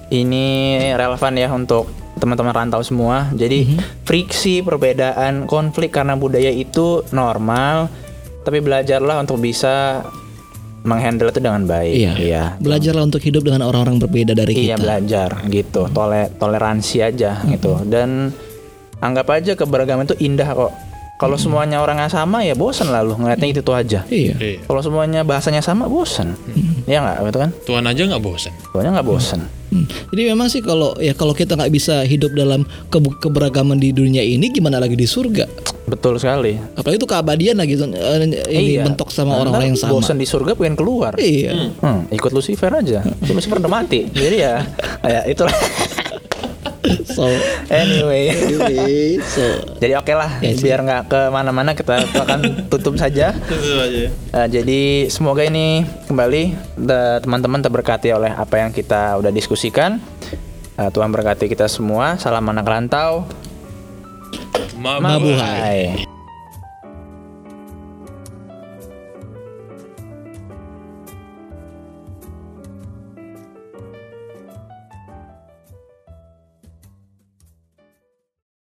ini 0.08 0.46
relevan 0.90 1.34
ya 1.34 1.48
untuk 1.48 1.86
teman-teman 2.16 2.50
rantau 2.52 2.82
semua. 2.82 3.28
Jadi 3.30 3.78
friksi, 4.02 4.58
perbedaan, 4.60 5.44
konflik 5.44 5.92
karena 5.92 6.14
budaya 6.14 6.48
itu 6.48 7.04
normal, 7.10 7.86
tapi 8.42 8.58
belajarlah 8.58 9.20
untuk 9.20 9.38
bisa 9.38 10.02
menghandle 10.88 11.28
itu 11.28 11.38
dengan 11.38 11.62
baik. 11.62 11.92
Iya. 11.92 12.12
Iya. 12.16 12.42
Belajarlah 12.56 13.04
untuk 13.04 13.20
hidup 13.20 13.44
dengan 13.44 13.62
orang-orang 13.62 14.00
berbeda 14.00 14.32
dari 14.32 14.56
Iya 14.56 14.74
kita. 14.74 14.82
belajar 14.82 15.30
gitu, 15.46 15.82
Tole- 15.88 16.32
toleransi 16.34 16.96
aja 16.98 17.44
gitu. 17.44 17.76
Dan 17.84 18.32
anggap 18.98 19.28
aja 19.30 19.52
keberagaman 19.52 20.08
itu 20.08 20.16
indah 20.18 20.48
kok. 20.48 20.72
Kalau 21.18 21.34
semuanya 21.34 21.82
orangnya 21.82 22.06
sama 22.06 22.40
ya 22.40 22.54
bosan 22.54 22.88
lah 22.88 23.02
lu 23.02 23.12
ngeliatnya 23.12 23.48
itu 23.48 23.60
tuh 23.60 23.74
aja. 23.74 24.06
Iya. 24.06 24.38
Iya. 24.38 24.58
Kalau 24.62 24.78
semuanya 24.78 25.20
bahasanya 25.20 25.58
sama 25.58 25.84
bosan. 25.84 26.38
Iya 26.86 27.02
nggak 27.02 27.16
gitu 27.26 27.38
kan? 27.38 27.50
Tuhan 27.66 27.84
aja 27.84 28.02
nggak 28.06 28.22
bosan. 28.22 28.52
Soalnya 28.70 28.90
nggak 28.94 29.08
bosan. 29.08 29.40
Hmm. 29.68 29.84
Jadi 29.84 30.22
memang 30.24 30.46
sih 30.46 30.62
kalau 30.62 30.96
ya 30.96 31.12
kalau 31.12 31.34
kita 31.34 31.52
nggak 31.52 31.68
bisa 31.68 32.00
hidup 32.00 32.32
dalam 32.32 32.62
ke- 32.88 33.18
keberagaman 33.18 33.76
di 33.76 33.90
dunia 33.90 34.22
ini 34.22 34.48
gimana 34.48 34.78
lagi 34.78 34.94
di 34.94 35.04
surga? 35.04 35.44
Betul 35.84 36.16
sekali. 36.16 36.56
Apalagi 36.72 36.96
itu 36.96 37.04
keabadian 37.04 37.56
lagi 37.58 37.74
eh, 37.74 38.18
ini 38.48 38.78
bentok 38.78 39.10
sama 39.10 39.34
Nah, 39.34 39.42
orang-orang 39.42 39.74
yang 39.74 39.80
sama. 39.80 39.98
Bosan 39.98 40.16
di 40.16 40.24
surga 40.24 40.54
pengen 40.54 40.72
keluar. 40.72 41.12
Iya. 41.16 41.52
Hmm, 41.82 42.06
ikut 42.08 42.30
Lucifer 42.30 42.70
aja. 42.70 43.02
Lucifer 43.26 43.58
udah 43.58 43.72
mati. 43.74 44.06
Jadi 44.06 44.36
ya, 44.38 44.62
ya 45.04 45.20
itulah. 45.26 45.52
So 47.16 47.24
anyway. 47.68 48.30
anyway, 48.30 49.18
so 49.22 49.42
Jadi 49.78 49.92
oke 49.94 50.12
lah, 50.14 50.40
Ya, 50.40 50.54
sih. 50.54 50.64
biar 50.64 50.80
nggak 50.82 51.02
ke 51.10 51.20
mana-mana 51.30 51.72
kita 51.74 52.04
akan 52.04 52.68
tutup 52.72 52.94
saja. 52.96 53.34
Itu 53.34 53.54
aja. 53.78 54.04
Uh, 54.34 54.48
jadi 54.48 55.08
semoga 55.08 55.42
ini 55.44 55.82
kembali 56.06 56.42
teman-teman 57.22 57.60
terberkati 57.62 58.12
oleh 58.12 58.30
apa 58.30 58.60
yang 58.60 58.70
kita 58.70 59.18
udah 59.18 59.30
diskusikan. 59.30 59.98
Uh, 60.78 60.90
Tuhan 60.90 61.10
berkati 61.10 61.50
kita 61.50 61.66
semua. 61.66 62.14
Salam 62.16 62.46
anak 62.46 62.66
rantau. 62.66 63.26
Mabuhay. 64.78 65.02
Mabuhay. 65.02 66.17